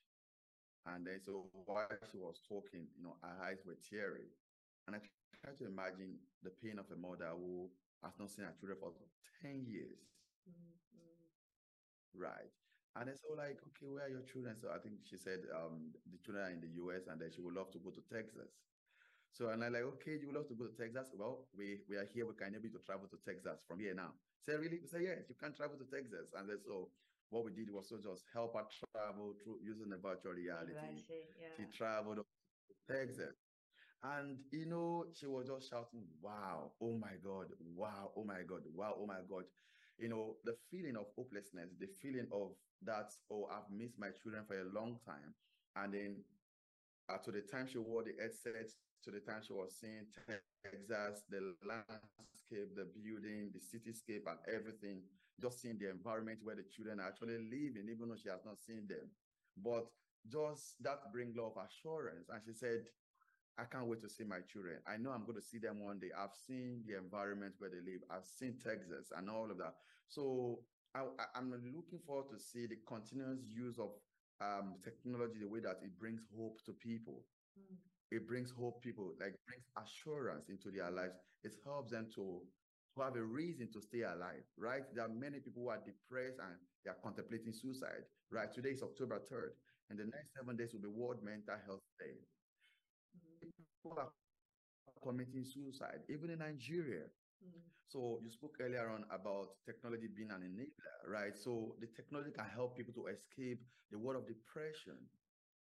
And 0.86 1.06
then 1.06 1.20
so 1.22 1.50
while 1.64 1.90
she 2.10 2.16
was 2.18 2.40
talking, 2.48 2.88
you 2.96 3.02
know, 3.04 3.16
her 3.22 3.36
eyes 3.44 3.62
were 3.66 3.76
teary. 3.78 4.30
And 4.86 4.96
I 4.96 5.00
try 5.00 5.52
to 5.54 5.66
imagine 5.66 6.18
the 6.42 6.50
pain 6.50 6.78
of 6.78 6.90
a 6.90 6.96
mother 6.96 7.30
who 7.30 7.70
has 8.02 8.18
not 8.18 8.30
seen 8.30 8.44
her 8.44 8.52
children 8.58 8.78
for 8.80 8.92
10 9.42 9.64
years. 9.66 9.98
Mm, 10.48 10.52
mm, 10.94 11.30
Right. 12.14 12.50
And 12.94 13.10
I 13.10 13.12
said, 13.14 13.36
like, 13.36 13.60
okay, 13.68 13.88
where 13.88 14.04
are 14.06 14.08
your 14.08 14.22
children? 14.22 14.56
So 14.56 14.70
I 14.70 14.78
think 14.78 15.04
she 15.04 15.16
said 15.16 15.40
um, 15.54 15.92
the 16.10 16.18
children 16.18 16.44
are 16.46 16.50
in 16.50 16.60
the 16.60 16.68
US 16.80 17.06
and 17.08 17.20
that 17.20 17.34
she 17.34 17.40
would 17.42 17.54
love 17.54 17.70
to 17.72 17.78
go 17.78 17.90
to 17.90 18.02
Texas. 18.12 18.56
So 19.32 19.48
and 19.50 19.62
I'm 19.64 19.72
like, 19.72 19.82
okay, 19.82 20.18
you 20.18 20.26
would 20.28 20.36
love 20.36 20.48
to 20.48 20.54
go 20.54 20.66
to 20.66 20.74
Texas? 20.76 21.12
Well, 21.14 21.48
we 21.54 21.82
we 21.88 21.96
are 21.96 22.04
here. 22.06 22.26
We 22.26 22.34
can 22.34 22.54
able 22.54 22.70
to 22.70 22.84
travel 22.84 23.08
to 23.08 23.18
Texas 23.24 23.62
from 23.66 23.80
here 23.80 23.94
now. 23.94 24.14
Say 24.40 24.56
really? 24.56 24.80
We 24.80 24.86
say 24.86 25.02
yes, 25.02 25.28
you 25.28 25.34
can 25.36 25.54
travel 25.54 25.78
to 25.78 25.84
Texas. 25.84 26.32
And 26.34 26.48
then 26.48 26.58
so 26.60 26.92
what 27.30 27.44
we 27.44 27.52
did 27.52 27.70
was 27.70 27.88
to 27.90 27.98
just 28.00 28.24
help 28.32 28.54
her 28.56 28.66
travel 28.94 29.34
through 29.42 29.60
using 29.62 29.90
the 29.90 29.98
virtual 29.98 30.32
reality. 30.32 30.72
Yeah. 30.72 31.56
She 31.56 31.66
traveled 31.66 32.18
to 32.18 32.24
Texas. 32.92 33.45
And 34.14 34.38
you 34.52 34.66
know, 34.66 35.06
she 35.18 35.26
was 35.26 35.48
just 35.48 35.70
shouting, 35.70 36.04
Wow, 36.20 36.72
oh 36.80 36.96
my 36.98 37.14
God, 37.24 37.46
wow, 37.74 38.12
oh 38.16 38.24
my 38.24 38.42
God, 38.46 38.62
wow, 38.74 38.94
oh 39.00 39.06
my 39.06 39.20
God. 39.28 39.44
You 39.98 40.08
know, 40.08 40.36
the 40.44 40.54
feeling 40.70 40.96
of 40.96 41.06
hopelessness, 41.16 41.70
the 41.80 41.88
feeling 42.00 42.28
of 42.32 42.52
that, 42.82 43.10
oh, 43.32 43.48
I've 43.50 43.70
missed 43.70 43.98
my 43.98 44.08
children 44.22 44.44
for 44.46 44.60
a 44.60 44.68
long 44.72 44.98
time. 45.06 45.34
And 45.74 45.94
then 45.94 46.16
uh, 47.08 47.18
to 47.24 47.32
the 47.32 47.40
time 47.40 47.66
she 47.66 47.78
wore 47.78 48.04
the 48.04 48.12
headset, 48.20 48.70
to 49.04 49.10
the 49.10 49.20
time 49.20 49.40
she 49.46 49.52
was 49.54 49.74
seeing 49.80 50.06
Texas, 50.62 51.22
the 51.30 51.54
landscape, 51.64 52.76
the 52.76 52.86
building, 53.02 53.50
the 53.54 53.60
cityscape, 53.60 54.28
and 54.28 54.38
everything, 54.54 55.00
just 55.40 55.62
seeing 55.62 55.78
the 55.78 55.90
environment 55.90 56.40
where 56.42 56.56
the 56.56 56.64
children 56.64 57.00
are 57.00 57.08
actually 57.08 57.38
living, 57.38 57.88
even 57.90 58.08
though 58.08 58.20
she 58.20 58.28
has 58.28 58.44
not 58.44 58.60
seen 58.60 58.86
them. 58.88 59.10
But 59.56 59.86
just 60.30 60.74
that 60.82 61.12
bring 61.12 61.34
love 61.36 61.56
assurance. 61.56 62.28
And 62.28 62.42
she 62.44 62.52
said, 62.52 62.84
I 63.58 63.64
can't 63.64 63.86
wait 63.86 64.02
to 64.02 64.08
see 64.08 64.24
my 64.24 64.40
children. 64.40 64.78
I 64.86 64.96
know 64.96 65.10
I'm 65.10 65.24
going 65.24 65.40
to 65.40 65.46
see 65.46 65.58
them 65.58 65.84
one 65.84 65.98
day. 65.98 66.10
I've 66.16 66.34
seen 66.46 66.82
the 66.86 66.98
environment 66.98 67.54
where 67.58 67.70
they 67.70 67.80
live. 67.80 68.02
I've 68.10 68.26
seen 68.26 68.56
Texas 68.62 69.12
and 69.16 69.30
all 69.30 69.50
of 69.50 69.58
that. 69.58 69.74
So 70.08 70.60
I, 70.94 71.04
am 71.34 71.50
looking 71.50 72.00
forward 72.06 72.28
to 72.30 72.38
see 72.38 72.66
the 72.66 72.76
continuous 72.86 73.40
use 73.48 73.78
of 73.78 73.90
um, 74.40 74.74
technology, 74.84 75.40
the 75.40 75.48
way 75.48 75.60
that 75.60 75.80
it 75.82 75.98
brings 75.98 76.20
hope 76.36 76.60
to 76.66 76.72
people. 76.72 77.24
Mm 77.58 77.76
it 78.10 78.26
brings 78.26 78.50
hope 78.50 78.82
people 78.82 79.12
like 79.20 79.34
brings 79.46 79.66
assurance 79.82 80.48
into 80.48 80.70
their 80.70 80.90
lives 80.90 81.14
it 81.42 81.54
helps 81.64 81.90
them 81.90 82.06
to 82.14 82.40
to 82.94 83.02
have 83.02 83.16
a 83.16 83.22
reason 83.22 83.68
to 83.72 83.80
stay 83.80 84.02
alive 84.02 84.46
right 84.56 84.82
there 84.94 85.04
are 85.04 85.08
many 85.08 85.38
people 85.38 85.62
who 85.62 85.68
are 85.68 85.82
depressed 85.84 86.38
and 86.38 86.56
they 86.84 86.90
are 86.90 86.96
contemplating 87.02 87.52
suicide 87.52 88.06
right 88.30 88.52
today 88.52 88.70
is 88.70 88.82
october 88.82 89.20
3rd 89.30 89.50
and 89.90 89.98
the 89.98 90.04
next 90.04 90.30
seven 90.38 90.56
days 90.56 90.72
will 90.72 90.80
be 90.80 90.88
world 90.88 91.18
mental 91.22 91.56
health 91.66 91.82
day 91.98 92.14
are 93.96 94.10
committing 95.02 95.44
suicide 95.44 96.00
even 96.08 96.30
in 96.30 96.38
nigeria 96.38 97.06
mm-hmm. 97.44 97.60
so 97.86 98.18
you 98.22 98.30
spoke 98.30 98.56
earlier 98.60 98.90
on 98.90 99.04
about 99.10 99.48
technology 99.64 100.08
being 100.14 100.30
an 100.30 100.42
enabler 100.42 100.98
right 101.06 101.36
so 101.36 101.74
the 101.80 101.86
technology 101.94 102.30
can 102.30 102.46
help 102.54 102.76
people 102.76 102.94
to 102.94 103.06
escape 103.06 103.62
the 103.90 103.98
world 103.98 104.16
of 104.16 104.26
depression 104.26 104.96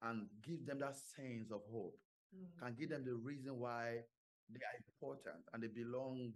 and 0.04 0.28
give 0.42 0.66
them 0.66 0.80
that 0.80 0.96
sense 0.96 1.52
of 1.52 1.62
hope 1.72 1.98
mm. 2.36 2.48
can 2.60 2.74
give 2.78 2.90
them 2.90 3.04
the 3.06 3.14
reason 3.14 3.60
why 3.60 4.02
they 4.50 4.62
are 4.62 4.78
important 4.78 5.42
and 5.54 5.64
they 5.64 5.68
belong, 5.68 6.34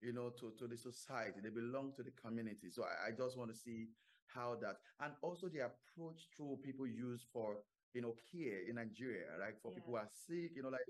you 0.00 0.12
know, 0.12 0.30
to, 0.30 0.52
to 0.58 0.66
the 0.66 0.76
society. 0.76 1.38
They 1.42 1.50
belong 1.50 1.92
to 1.96 2.02
the 2.02 2.10
community. 2.10 2.70
So 2.70 2.82
I, 2.82 3.08
I 3.08 3.10
just 3.12 3.38
want 3.38 3.50
to 3.52 3.56
see 3.56 3.88
how 4.26 4.56
that 4.62 4.76
and 5.00 5.12
also 5.20 5.48
the 5.48 5.68
approach 5.68 6.28
through 6.34 6.58
people 6.64 6.86
use 6.86 7.26
for 7.32 7.56
you 7.92 8.00
know 8.00 8.14
care 8.32 8.64
in 8.68 8.76
Nigeria, 8.76 9.36
right? 9.38 9.54
For 9.62 9.70
yeah. 9.70 9.76
people 9.76 9.92
who 9.92 9.98
are 9.98 10.08
sick, 10.08 10.52
you 10.56 10.62
know, 10.62 10.70
like 10.70 10.88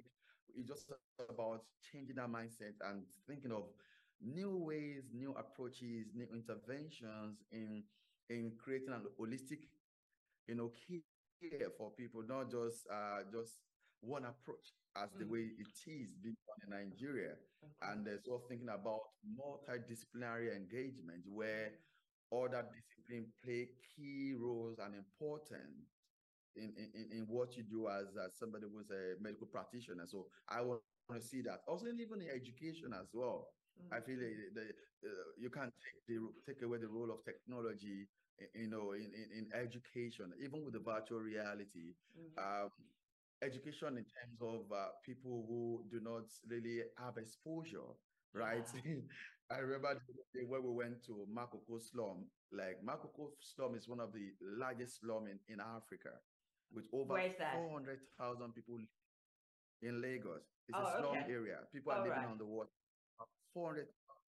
it's 0.57 0.69
just 0.69 0.93
about 1.29 1.63
changing 1.93 2.17
that 2.17 2.29
mindset 2.29 2.75
and 2.85 3.03
thinking 3.27 3.53
of 3.53 3.65
new 4.21 4.57
ways, 4.57 5.11
new 5.13 5.33
approaches, 5.33 6.07
new 6.15 6.27
interventions 6.33 7.43
in 7.51 7.83
in 8.29 8.53
creating 8.59 8.93
an 8.93 9.05
holistic, 9.21 9.69
you 10.49 10.55
know, 10.55 10.71
care 11.41 11.71
for 11.77 11.91
people, 11.93 12.23
not 12.27 12.51
just 12.51 12.87
uh 12.91 13.23
just 13.31 13.61
one 14.01 14.25
approach 14.25 14.73
as 14.97 15.11
mm. 15.11 15.19
the 15.21 15.27
way 15.27 15.51
it 15.59 15.69
is 15.87 16.15
being 16.23 16.37
done 16.47 16.61
in 16.65 16.71
Nigeria. 16.91 17.35
Okay. 17.63 17.93
And 17.93 18.07
there's 18.07 18.27
also 18.29 18.45
thinking 18.49 18.69
about 18.69 19.01
multidisciplinary 19.39 20.55
engagement 20.55 21.25
where 21.27 21.71
other 22.33 22.65
disciplines 22.73 23.33
play 23.45 23.69
key 23.95 24.35
roles 24.39 24.79
and 24.79 24.95
important 24.95 25.87
in, 26.57 26.73
in, 26.77 27.07
in 27.13 27.27
what 27.29 27.57
you 27.57 27.63
do 27.63 27.89
as, 27.89 28.07
as 28.25 28.39
somebody 28.39 28.67
who's 28.73 28.91
a 28.91 29.21
medical 29.23 29.47
practitioner. 29.47 30.05
So 30.07 30.27
I 30.49 30.61
want 30.61 30.81
to 31.15 31.21
see 31.21 31.43
that. 31.43 31.61
Also, 31.69 31.87
even 31.87 32.21
in 32.21 32.29
education 32.29 32.93
as 32.93 33.09
well. 33.13 33.49
Mm-hmm. 33.81 33.95
I 33.95 34.01
feel 34.01 34.17
the, 34.17 34.33
the 34.55 34.65
uh, 35.09 35.29
you 35.39 35.51
can't 35.51 35.73
take 35.73 36.01
the 36.07 36.21
take 36.47 36.63
away 36.63 36.79
the 36.79 36.89
role 36.89 37.11
of 37.11 37.25
technology, 37.25 38.07
you 38.55 38.69
know, 38.69 38.93
in, 38.93 39.09
in, 39.17 39.29
in 39.33 39.45
education, 39.55 40.33
even 40.45 40.65
with 40.65 40.75
the 40.75 40.81
virtual 40.81 41.21
reality. 41.21 41.97
Mm-hmm. 42.13 42.39
Um, 42.39 42.71
education 43.43 43.99
in 43.99 44.07
terms 44.07 44.39
of 44.41 44.71
uh, 44.71 44.93
people 45.05 45.45
who 45.49 45.83
do 45.91 46.01
not 46.05 46.31
really 46.47 46.83
have 46.99 47.17
exposure, 47.17 47.91
right? 48.35 48.69
Yeah. 48.85 49.03
I 49.51 49.59
remember 49.59 50.01
when 50.49 50.63
we 50.63 50.71
went 50.71 51.05
to 51.07 51.27
Makoko 51.29 51.77
slum, 51.83 52.25
like 52.53 52.79
Makoko 52.81 53.33
slum 53.41 53.75
is 53.75 53.87
one 53.87 54.01
of 54.01 54.13
the 54.13 54.33
largest 54.57 55.01
slum 55.01 55.27
in, 55.27 55.39
in 55.53 55.61
Africa 55.61 56.11
with 56.75 56.85
over 56.93 57.15
400,000 57.15 58.55
people 58.55 58.79
in 59.83 60.01
Lagos. 60.01 60.43
It's 60.69 60.79
oh, 60.79 60.87
a 60.87 60.99
slum 60.99 61.17
okay. 61.19 61.33
area. 61.33 61.59
People 61.73 61.93
are 61.93 62.03
living 62.03 62.19
right. 62.19 62.31
on 62.31 62.39
the 62.39 62.45
water. 62.45 62.71
400, 63.55 63.87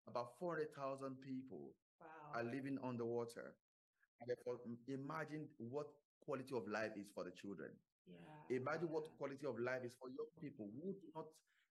about 0.08 0.34
400,000 0.39 1.15
people 1.22 1.74
wow. 2.02 2.39
are 2.39 2.43
living 2.43 2.78
on 2.84 2.98
the 2.98 3.06
water. 3.06 3.54
Therefore, 4.26 4.58
imagine 4.88 5.48
what 5.58 5.88
quality 6.26 6.56
of 6.56 6.67
life 6.67 6.96
is 6.96 7.12
for 7.13 7.24
the 7.24 7.32
children. 7.32 7.69
Yeah. 8.08 8.58
Imagine 8.58 8.89
what 8.89 9.04
quality 9.17 9.46
of 9.46 9.60
life 9.60 9.84
is 9.84 9.93
for 10.00 10.08
young 10.10 10.32
people 10.39 10.67
who 10.80 10.93
do 10.93 11.08
not 11.15 11.26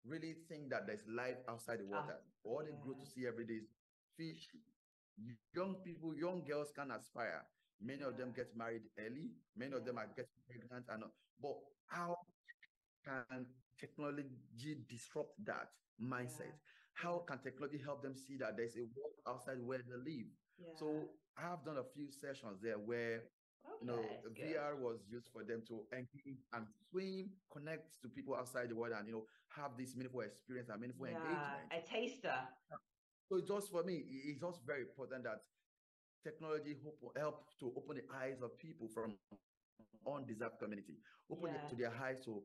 really 0.05 0.35
think 0.49 0.71
that 0.71 0.87
there's 0.87 1.05
life 1.09 1.41
outside 1.49 1.81
the 1.81 1.87
water. 1.87 2.21
Ah, 2.21 2.45
All 2.45 2.63
they 2.65 2.77
grow 2.85 2.95
to 2.95 3.07
see 3.07 3.27
every 3.27 3.45
day 3.47 3.61
is 3.65 3.69
fish. 4.17 4.49
Young 5.55 5.77
people, 5.85 6.15
young 6.15 6.43
girls 6.45 6.73
can 6.75 6.91
aspire. 6.91 7.45
Many 7.81 8.03
of 8.03 8.17
them 8.17 8.33
get 8.35 8.57
married 8.57 8.83
early. 8.99 9.33
Many 9.57 9.75
of 9.75 9.85
them 9.85 9.99
are 9.99 10.09
getting 10.17 10.42
pregnant. 10.53 10.87
And 10.89 11.05
but 11.41 11.57
how 11.87 12.17
can 13.05 13.47
technology 13.79 14.77
disrupt 14.89 15.33
that 15.45 15.69
mindset? 16.01 16.53
Yeah. 16.53 16.71
How 16.95 17.25
can 17.27 17.39
technology 17.39 17.81
help 17.83 18.03
them 18.03 18.15
see 18.15 18.37
that 18.39 18.57
there's 18.57 18.77
a 18.77 18.85
world 18.95 19.17
outside 19.27 19.59
where 19.61 19.79
they 19.79 19.97
live? 19.97 20.29
Yeah. 20.59 20.75
So 20.79 21.09
I 21.39 21.43
have 21.49 21.65
done 21.65 21.79
a 21.79 21.85
few 21.95 22.11
sessions 22.11 22.61
there 22.63 22.79
where 22.79 23.23
Okay, 23.65 23.79
you 23.81 23.87
know, 23.87 24.03
VR 24.35 24.77
was 24.77 24.99
used 25.09 25.29
for 25.33 25.45
them 25.45 25.63
to 25.69 25.87
engage 25.93 26.43
and 26.53 26.67
swim, 26.91 27.31
connect 27.51 28.01
to 28.03 28.09
people 28.09 28.35
outside 28.35 28.69
the 28.69 28.75
world, 28.75 28.93
and 28.99 29.07
you 29.07 29.15
know, 29.15 29.25
have 29.55 29.77
this 29.79 29.95
meaningful 29.95 30.21
experience 30.23 30.69
and 30.69 30.81
meaningful 30.81 31.07
yeah, 31.07 31.15
engagement. 31.15 31.71
A 31.71 31.81
taster. 31.81 32.39
So 33.31 33.41
just 33.41 33.71
for 33.71 33.83
me, 33.85 34.03
it's 34.27 34.41
just 34.41 34.67
very 34.67 34.83
important 34.83 35.25
that 35.25 35.39
technology 36.23 36.77
help 37.17 37.47
to 37.61 37.73
open 37.77 37.97
the 37.97 38.07
eyes 38.15 38.43
of 38.43 38.59
people 38.59 38.89
from 38.89 39.15
undeserved 40.07 40.59
community, 40.59 40.99
open 41.31 41.51
yeah. 41.51 41.61
it 41.61 41.69
to 41.71 41.77
their 41.77 41.93
eyes 42.03 42.21
to 42.25 42.43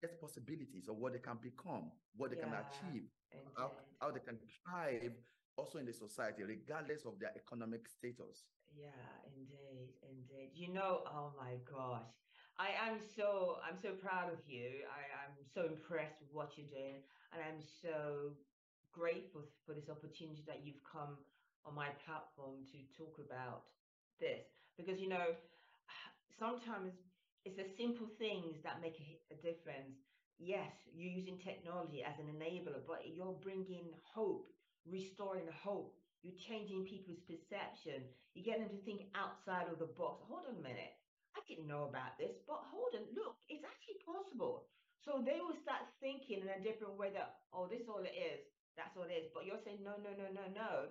get 0.00 0.20
possibilities 0.20 0.88
of 0.88 0.96
what 0.96 1.12
they 1.12 1.18
can 1.18 1.38
become, 1.42 1.90
what 2.16 2.30
they 2.30 2.36
yeah, 2.36 2.44
can 2.44 2.54
achieve, 2.54 3.04
how, 3.56 3.72
how 4.00 4.10
they 4.10 4.20
can 4.20 4.38
thrive 4.64 5.12
also 5.56 5.78
in 5.78 5.86
the 5.86 5.92
society, 5.92 6.42
regardless 6.44 7.04
of 7.04 7.18
their 7.18 7.32
economic 7.36 7.88
status. 7.88 8.44
Yeah, 8.76 8.92
indeed, 9.32 9.96
indeed. 10.04 10.50
You 10.54 10.74
know, 10.74 11.00
oh 11.06 11.32
my 11.38 11.56
gosh. 11.64 12.12
I 12.58 12.72
am 12.88 12.96
so 12.96 13.60
I'm 13.60 13.76
so 13.76 13.92
proud 13.92 14.32
of 14.32 14.40
you. 14.48 14.80
I, 14.88 15.28
I'm 15.28 15.36
so 15.44 15.68
impressed 15.68 16.24
with 16.24 16.32
what 16.32 16.56
you're 16.56 16.72
doing 16.72 17.04
and 17.32 17.44
I'm 17.44 17.60
so 17.60 18.32
grateful 18.96 19.44
for 19.68 19.76
this 19.76 19.92
opportunity 19.92 20.40
that 20.48 20.64
you've 20.64 20.80
come 20.80 21.20
on 21.68 21.74
my 21.74 21.92
platform 22.00 22.64
to 22.72 22.78
talk 22.96 23.20
about 23.20 23.68
this 24.20 24.48
because 24.80 25.00
you 25.00 25.08
know 25.08 25.36
sometimes 26.38 26.92
it's 27.44 27.56
the 27.56 27.68
simple 27.76 28.08
things 28.18 28.56
that 28.64 28.80
make 28.80 28.96
a, 29.00 29.36
difference 29.42 30.00
yes 30.38 30.72
you're 30.92 31.12
using 31.12 31.38
technology 31.38 32.02
as 32.02 32.18
an 32.18 32.26
enabler 32.32 32.80
but 32.86 33.04
you're 33.14 33.36
bringing 33.42 33.92
hope 34.14 34.48
restoring 34.90 35.46
hope 35.62 35.94
you're 36.26 36.42
changing 36.42 36.82
people's 36.90 37.22
perception. 37.22 38.02
You 38.34 38.42
get 38.42 38.58
them 38.58 38.66
to 38.74 38.82
think 38.82 39.06
outside 39.14 39.70
of 39.70 39.78
the 39.78 39.86
box. 39.94 40.26
Hold 40.26 40.50
on 40.50 40.58
a 40.58 40.66
minute. 40.66 40.98
I 41.38 41.40
didn't 41.46 41.70
know 41.70 41.86
about 41.86 42.18
this, 42.18 42.34
but 42.50 42.66
hold 42.66 42.98
on. 42.98 43.06
Look, 43.14 43.38
it's 43.46 43.62
actually 43.62 44.02
possible. 44.02 44.66
So 45.06 45.22
they 45.22 45.38
will 45.38 45.54
start 45.62 45.86
thinking 46.02 46.42
in 46.42 46.50
a 46.50 46.58
different 46.58 46.98
way 46.98 47.14
that, 47.14 47.46
oh, 47.54 47.70
this 47.70 47.86
all 47.86 48.02
it 48.02 48.16
is. 48.16 48.42
That's 48.74 48.90
all 48.98 49.06
it 49.06 49.14
is. 49.14 49.30
But 49.30 49.46
you're 49.46 49.62
saying, 49.62 49.86
no, 49.86 49.94
no, 50.02 50.10
no, 50.18 50.26
no, 50.34 50.50
no. 50.50 50.90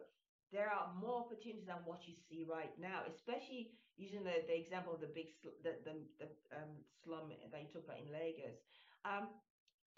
There 0.55 0.71
are 0.71 0.87
more 0.95 1.27
opportunities 1.27 1.67
than 1.67 1.83
what 1.83 2.07
you 2.07 2.15
see 2.15 2.47
right 2.47 2.71
now, 2.79 3.03
especially 3.11 3.75
using 3.99 4.23
the, 4.23 4.39
the 4.47 4.55
example 4.55 4.95
of 4.95 5.01
the 5.03 5.11
big 5.11 5.27
sl- 5.27 5.59
the, 5.67 5.75
the, 5.83 5.93
the 6.15 6.29
um, 6.55 6.71
slum 7.03 7.27
that 7.27 7.43
you 7.43 7.67
talked 7.67 7.91
about 7.91 7.99
in 7.99 8.07
Lagos. 8.15 8.55
Um, 9.03 9.27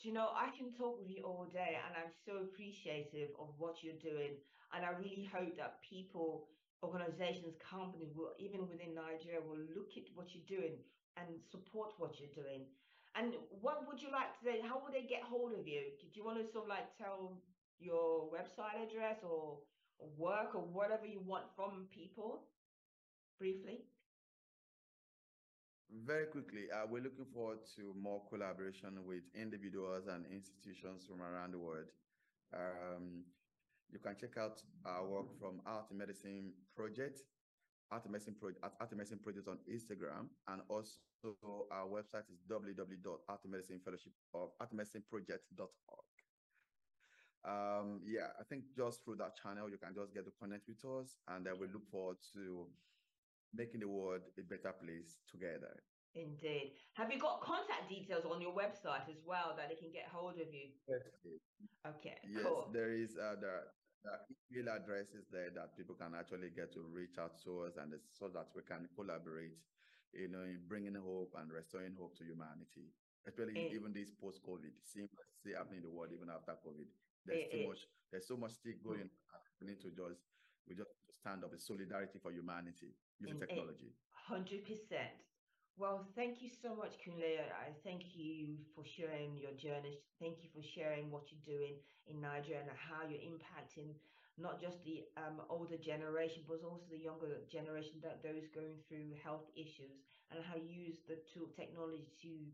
do 0.02 0.10
you 0.10 0.14
know, 0.18 0.34
I 0.34 0.50
can 0.58 0.74
talk 0.74 0.98
with 0.98 1.10
you 1.10 1.22
all 1.22 1.46
day 1.46 1.78
and 1.78 1.94
I'm 1.94 2.10
so 2.26 2.42
appreciative 2.42 3.30
of 3.38 3.54
what 3.58 3.86
you're 3.86 4.02
doing. 4.02 4.38
And 4.74 4.82
I 4.86 4.98
really 4.98 5.30
hope 5.30 5.58
that 5.58 5.82
people 5.86 6.50
organizations, 6.84 7.58
companies, 7.58 8.14
will 8.14 8.34
even 8.38 8.70
within 8.70 8.94
Nigeria, 8.94 9.42
will 9.42 9.62
look 9.74 9.98
at 9.98 10.06
what 10.14 10.34
you're 10.34 10.46
doing 10.50 10.78
and 11.18 11.26
support 11.50 11.94
what 11.98 12.20
you're 12.20 12.34
doing. 12.34 12.66
And 13.18 13.34
what 13.50 13.88
would 13.90 13.98
you 14.02 14.14
like 14.14 14.30
to 14.38 14.42
say? 14.46 14.62
How 14.62 14.78
would 14.86 14.94
they 14.94 15.10
get 15.10 15.26
hold 15.26 15.54
of 15.54 15.66
you? 15.66 15.90
Do 15.98 16.14
you 16.14 16.26
want 16.26 16.38
to 16.38 16.46
sort 16.46 16.66
of 16.66 16.70
like 16.70 16.94
tell 16.98 17.42
your 17.80 18.30
website 18.30 18.78
address 18.78 19.18
or, 19.26 19.58
or 19.58 19.87
work 20.18 20.56
or 20.56 20.62
whatever 20.62 21.06
you 21.06 21.22
want 21.26 21.46
from 21.56 21.88
people 21.94 22.44
briefly? 23.40 23.86
Very 26.06 26.26
quickly, 26.26 26.66
uh, 26.72 26.86
we're 26.90 27.02
looking 27.02 27.26
forward 27.34 27.60
to 27.78 27.94
more 27.98 28.22
collaboration 28.30 29.06
with 29.06 29.24
individuals 29.34 30.08
and 30.08 30.26
institutions 30.26 31.06
from 31.08 31.22
around 31.22 31.54
the 31.54 31.60
world. 31.60 31.88
Um, 32.54 33.24
you 33.90 34.00
can 34.00 34.16
check 34.20 34.38
out 34.38 34.62
our 34.86 35.08
work 35.08 35.40
from 35.40 35.62
Art 35.66 35.86
in 35.92 35.98
Medicine 35.98 36.52
Project, 36.76 37.22
Art 37.90 38.06
in 38.06 38.12
Medicine 38.12 38.36
Project 38.36 38.66
at 38.66 38.74
Art 38.82 38.92
in 38.92 38.98
Medicine 38.98 39.20
Project 39.24 39.48
on 39.48 39.60
Instagram, 39.64 40.28
and 40.50 40.62
also 40.68 41.00
our 41.72 41.88
website 41.88 42.28
is 42.30 42.44
www.artmedicinefellowship 42.52 44.12
of 44.34 44.50
artmedicineproject.org. 44.62 46.07
Um, 47.48 48.02
yeah, 48.04 48.36
I 48.40 48.44
think 48.44 48.76
just 48.76 49.06
through 49.06 49.16
that 49.24 49.40
channel, 49.42 49.70
you 49.70 49.78
can 49.78 49.96
just 49.96 50.14
get 50.14 50.26
to 50.26 50.32
connect 50.36 50.68
with 50.68 50.84
us, 50.84 51.16
and 51.32 51.46
then 51.46 51.56
we 51.60 51.68
look 51.72 51.88
forward 51.90 52.18
to 52.34 52.68
making 53.56 53.80
the 53.80 53.88
world 53.88 54.22
a 54.38 54.44
better 54.44 54.76
place 54.76 55.16
together. 55.32 55.72
Indeed. 56.14 56.74
Have 56.94 57.12
you 57.12 57.20
got 57.20 57.40
contact 57.42 57.88
details 57.88 58.26
on 58.26 58.42
your 58.42 58.52
website 58.52 59.08
as 59.08 59.22
well 59.26 59.54
that 59.56 59.70
they 59.70 59.76
can 59.76 59.92
get 59.94 60.10
hold 60.12 60.36
of 60.42 60.52
you? 60.52 60.76
Yes. 60.90 61.08
Okay. 61.88 62.18
Yes, 62.28 62.44
cool. 62.44 62.68
there 62.74 62.92
is 62.92 63.16
uh, 63.16 63.40
the, 63.40 63.64
the 64.04 64.60
email 64.60 64.76
addresses 64.76 65.24
there 65.32 65.50
that 65.56 65.78
people 65.78 65.96
can 65.96 66.16
actually 66.20 66.50
get 66.52 66.74
to 66.74 66.84
reach 66.92 67.16
out 67.18 67.40
to 67.46 67.64
us, 67.64 67.78
and 67.80 67.94
so 68.12 68.28
that 68.28 68.48
we 68.56 68.62
can 68.64 68.90
collaborate, 68.96 69.56
you 70.12 70.28
know, 70.28 70.44
in 70.44 70.60
bringing 70.68 70.96
hope 70.96 71.32
and 71.40 71.52
restoring 71.52 71.96
hope 71.98 72.18
to 72.18 72.26
humanity. 72.26 72.92
Especially 73.26 73.56
Eh. 73.56 73.76
even 73.76 73.94
this 73.94 74.12
post-COVID, 74.12 74.72
seeing 74.84 75.08
what's 75.16 75.56
happening 75.56 75.84
in 75.84 75.84
the 75.84 75.90
world 75.96 76.12
even 76.12 76.30
after 76.30 76.52
COVID. 76.66 76.88
There's 77.26 77.46
too 77.52 77.68
much. 77.68 77.80
There's 78.12 78.28
so 78.28 78.38
much 78.38 78.52
still 78.52 78.74
going. 78.84 79.02
on. 79.02 79.10
We 79.60 79.68
need 79.68 79.82
to 79.82 79.90
just 79.92 80.22
we 80.68 80.76
just 80.76 80.92
stand 81.20 81.44
up 81.44 81.54
in 81.54 81.60
solidarity 81.60 82.20
for 82.22 82.32
humanity 82.32 82.94
using 83.20 83.38
In- 83.38 83.44
eh. 83.44 83.46
technology. 83.46 83.92
Hundred 84.12 84.66
percent. 84.66 85.24
Well, 85.78 86.08
thank 86.16 86.42
you 86.42 86.50
so 86.50 86.76
much, 86.76 86.98
Kunle. 87.06 87.38
I 87.54 87.70
thank 87.84 88.16
you 88.16 88.58
for 88.74 88.84
sharing 88.84 89.38
your 89.38 89.54
journey. 89.54 90.00
Thank 90.20 90.42
you 90.44 90.50
for 90.50 90.64
sharing 90.64 91.12
what 91.12 91.30
you're 91.32 91.46
doing 91.46 91.76
in 92.08 92.20
Nigeria 92.20 92.62
and 92.62 92.72
how 92.74 93.06
you're 93.08 93.22
impacting 93.22 93.94
not 94.38 94.60
just 94.62 94.84
the 94.84 95.04
um, 95.18 95.42
older 95.50 95.78
generation, 95.78 96.44
but 96.48 96.62
also 96.64 96.86
the 96.90 96.98
younger 96.98 97.42
generation 97.50 98.00
that 98.02 98.22
those 98.24 98.48
going 98.54 98.78
through 98.88 99.14
health 99.24 99.50
issues, 99.56 99.98
and 100.32 100.44
how 100.44 100.56
you 100.56 100.70
use 100.88 101.02
the 101.08 101.18
tool 101.34 101.48
technology 101.56 102.06
to 102.22 102.52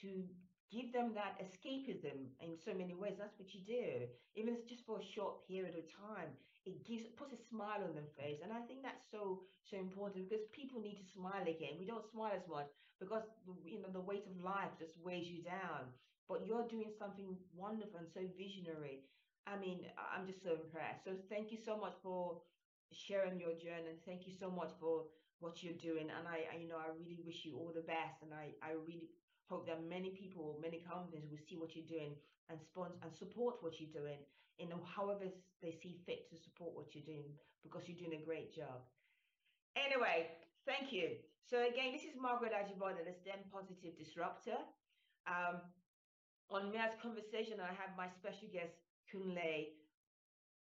to 0.00 0.24
give 0.70 0.92
them 0.92 1.12
that 1.14 1.38
escapism 1.40 2.28
in 2.40 2.56
so 2.56 2.72
many 2.74 2.94
ways. 2.94 3.14
That's 3.18 3.38
what 3.38 3.54
you 3.54 3.60
do, 3.60 4.06
even 4.34 4.54
if 4.54 4.60
it's 4.60 4.70
just 4.70 4.86
for 4.86 4.98
a 4.98 5.02
short 5.02 5.46
period 5.46 5.74
of 5.76 5.84
time. 5.86 6.30
It 6.64 6.84
gives 6.84 7.04
puts 7.16 7.32
a 7.32 7.36
smile 7.36 7.82
on 7.84 7.94
their 7.94 8.10
face, 8.18 8.38
and 8.42 8.52
I 8.52 8.60
think 8.60 8.82
that's 8.82 9.04
so 9.10 9.40
so 9.62 9.76
important 9.78 10.28
because 10.28 10.44
people 10.52 10.80
need 10.80 10.96
to 10.96 11.04
smile 11.14 11.42
again. 11.46 11.78
We 11.78 11.86
don't 11.86 12.04
smile 12.04 12.32
as 12.34 12.46
much 12.48 12.66
because 12.98 13.22
you 13.64 13.80
know 13.80 13.88
the 13.92 14.00
weight 14.00 14.26
of 14.26 14.42
life 14.42 14.70
just 14.78 14.96
weighs 15.02 15.28
you 15.28 15.42
down. 15.42 15.92
But 16.28 16.44
you're 16.44 16.66
doing 16.66 16.90
something 16.98 17.36
wonderful 17.54 18.00
and 18.00 18.08
so 18.08 18.20
visionary. 18.36 19.02
I 19.46 19.56
mean, 19.56 19.86
I'm 19.96 20.26
just 20.26 20.42
so 20.42 20.52
impressed. 20.54 21.04
So 21.04 21.12
thank 21.28 21.52
you 21.52 21.58
so 21.58 21.76
much 21.76 21.94
for 22.02 22.38
sharing 22.92 23.38
your 23.40 23.54
journey. 23.54 23.90
and 23.90 24.02
Thank 24.04 24.26
you 24.26 24.32
so 24.32 24.50
much 24.50 24.70
for 24.80 25.04
what 25.40 25.62
you're 25.62 25.74
doing. 25.78 26.08
And 26.10 26.26
I, 26.26 26.46
I 26.52 26.56
you 26.60 26.68
know, 26.68 26.76
I 26.78 26.88
really 26.98 27.18
wish 27.24 27.44
you 27.44 27.56
all 27.56 27.72
the 27.74 27.82
best. 27.82 28.22
And 28.22 28.32
I, 28.34 28.54
I 28.62 28.72
really 28.86 29.08
hope 29.48 29.66
that 29.66 29.82
many 29.88 30.10
people, 30.10 30.58
many 30.60 30.82
companies 30.82 31.24
will 31.30 31.42
see 31.48 31.56
what 31.56 31.74
you're 31.74 31.86
doing 31.86 32.14
and 32.50 32.58
sponsor 32.60 32.98
and 33.02 33.14
support 33.14 33.62
what 33.62 33.78
you're 33.80 33.92
doing 33.94 34.18
in 34.58 34.68
however 34.84 35.26
they 35.62 35.72
see 35.82 35.98
fit 36.06 36.30
to 36.30 36.36
support 36.36 36.74
what 36.74 36.94
you're 36.94 37.04
doing 37.04 37.30
because 37.62 37.82
you're 37.86 37.98
doing 37.98 38.18
a 38.20 38.24
great 38.24 38.54
job. 38.54 38.82
Anyway, 39.76 40.26
thank 40.64 40.92
you. 40.92 41.20
So 41.44 41.62
again, 41.62 41.92
this 41.92 42.02
is 42.02 42.16
Margaret 42.18 42.52
Ajibode, 42.52 43.04
the 43.04 43.12
STEM 43.12 43.46
Positive 43.52 43.94
Disruptor. 43.98 44.58
Um, 45.28 45.60
on 46.50 46.70
Mia's 46.70 46.94
conversation, 47.02 47.58
I 47.60 47.74
have 47.74 47.94
my 47.96 48.08
special 48.08 48.48
guest, 48.50 48.74
Kunle 49.10 49.74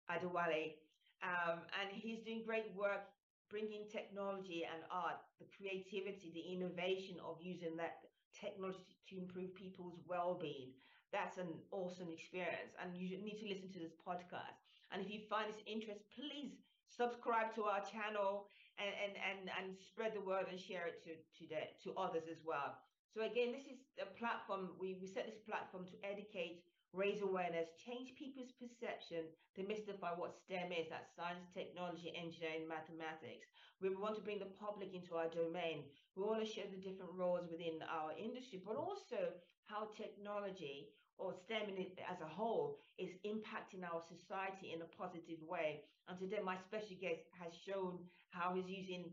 Adewale, 0.09 0.77
um, 1.25 1.65
and 1.81 1.89
he's 1.93 2.21
doing 2.21 2.43
great 2.47 2.73
work 2.77 3.09
bringing 3.51 3.83
technology 3.91 4.63
and 4.63 4.87
art, 4.95 5.19
the 5.43 5.47
creativity, 5.59 6.31
the 6.33 6.55
innovation 6.55 7.19
of 7.19 7.37
using 7.43 7.77
that 7.77 8.07
technology 8.33 8.97
to 9.09 9.19
improve 9.19 9.55
people's 9.55 9.99
well-being. 10.07 10.73
That's 11.13 11.39
an 11.39 11.49
awesome 11.73 12.11
experience, 12.13 12.75
and 12.81 12.95
you 12.95 13.19
need 13.19 13.39
to 13.43 13.49
listen 13.49 13.71
to 13.73 13.81
this 13.81 13.95
podcast. 13.99 14.63
And 14.93 15.03
if 15.03 15.11
you 15.11 15.21
find 15.29 15.51
this 15.51 15.63
interest, 15.67 16.07
please 16.15 16.63
subscribe 16.87 17.55
to 17.55 17.65
our 17.65 17.83
channel 17.83 18.47
and 18.79 18.95
and 18.95 19.15
and, 19.19 19.41
and 19.59 19.67
spread 19.79 20.15
the 20.15 20.23
word 20.23 20.47
and 20.51 20.59
share 20.59 20.87
it 20.87 21.03
to 21.05 21.19
to 21.39 21.43
the, 21.51 21.67
to 21.83 21.99
others 21.99 22.27
as 22.31 22.43
well. 22.47 22.79
So 23.11 23.23
again, 23.27 23.51
this 23.51 23.67
is 23.67 23.83
a 23.99 24.07
platform 24.07 24.71
we 24.79 24.95
we 25.01 25.07
set 25.07 25.27
this 25.27 25.43
platform 25.43 25.85
to 25.91 25.97
educate, 26.07 26.63
raise 26.93 27.23
awareness, 27.23 27.69
change 27.79 28.15
people's 28.19 28.53
perception, 28.53 29.31
demystify 29.57 30.17
what 30.19 30.35
STEM 30.35 30.73
is, 30.73 30.89
that's 30.91 31.15
science, 31.15 31.47
technology, 31.55 32.13
engineering, 32.15 32.67
mathematics. 32.67 33.47
We 33.81 33.95
want 33.95 34.17
to 34.17 34.23
bring 34.23 34.39
the 34.39 34.53
public 34.59 34.95
into 34.95 35.15
our 35.15 35.29
domain. 35.29 35.85
We 36.17 36.25
want 36.25 36.45
to 36.45 36.51
show 36.51 36.67
the 36.67 36.83
different 36.83 37.15
roles 37.15 37.49
within 37.51 37.81
our 37.87 38.13
industry, 38.19 38.61
but 38.65 38.77
also 38.77 39.33
how 39.67 39.89
technology 39.97 40.91
or 41.17 41.33
STEM 41.33 41.71
as 42.11 42.21
a 42.21 42.27
whole 42.27 42.79
is 42.99 43.11
impacting 43.25 43.85
our 43.85 44.01
society 44.01 44.73
in 44.75 44.83
a 44.83 44.91
positive 44.97 45.39
way. 45.47 45.85
And 46.09 46.19
today, 46.19 46.41
my 46.43 46.57
special 46.57 46.97
guest 47.01 47.21
has 47.39 47.53
shown 47.55 48.01
how 48.31 48.55
he's 48.55 48.69
using 48.69 49.13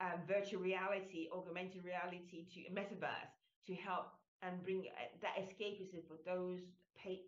um, 0.00 0.20
virtual 0.28 0.60
reality, 0.60 1.28
augmented 1.32 1.84
reality 1.84 2.44
to 2.52 2.60
metaverse 2.70 3.32
to 3.66 3.74
help 3.74 4.12
and 4.42 4.62
bring 4.62 4.84
uh, 4.92 5.08
that 5.22 5.40
escapism 5.40 6.04
for 6.06 6.20
those 6.24 6.60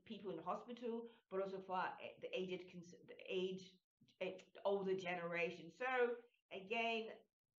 people 0.06 0.30
in 0.30 0.38
hospital, 0.38 1.04
but 1.30 1.40
also 1.40 1.58
for 1.66 1.80
the 2.20 2.28
aged, 2.32 2.60
the 3.06 3.14
age, 3.28 3.72
older 4.64 4.94
generation. 4.94 5.70
So 5.70 6.10
again, 6.52 7.04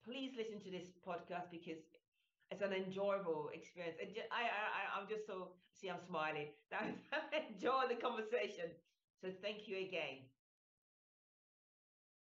please 0.04 0.32
listen 0.36 0.60
to 0.62 0.70
this 0.70 0.92
podcast 1.06 1.50
because 1.52 1.80
it's 2.52 2.62
an 2.62 2.74
enjoyable 2.74 3.50
experience. 3.54 3.98
Ju- 4.14 4.30
I, 4.32 4.44
I, 4.44 5.00
I'm 5.00 5.08
just 5.08 5.26
so, 5.26 5.50
see, 5.74 5.90
I'm 5.90 6.00
smiling. 6.00 6.48
Enjoy 7.50 7.84
the 7.88 7.96
conversation. 7.96 8.72
So 9.22 9.30
thank 9.42 9.68
you 9.68 9.78
again. 9.78 10.20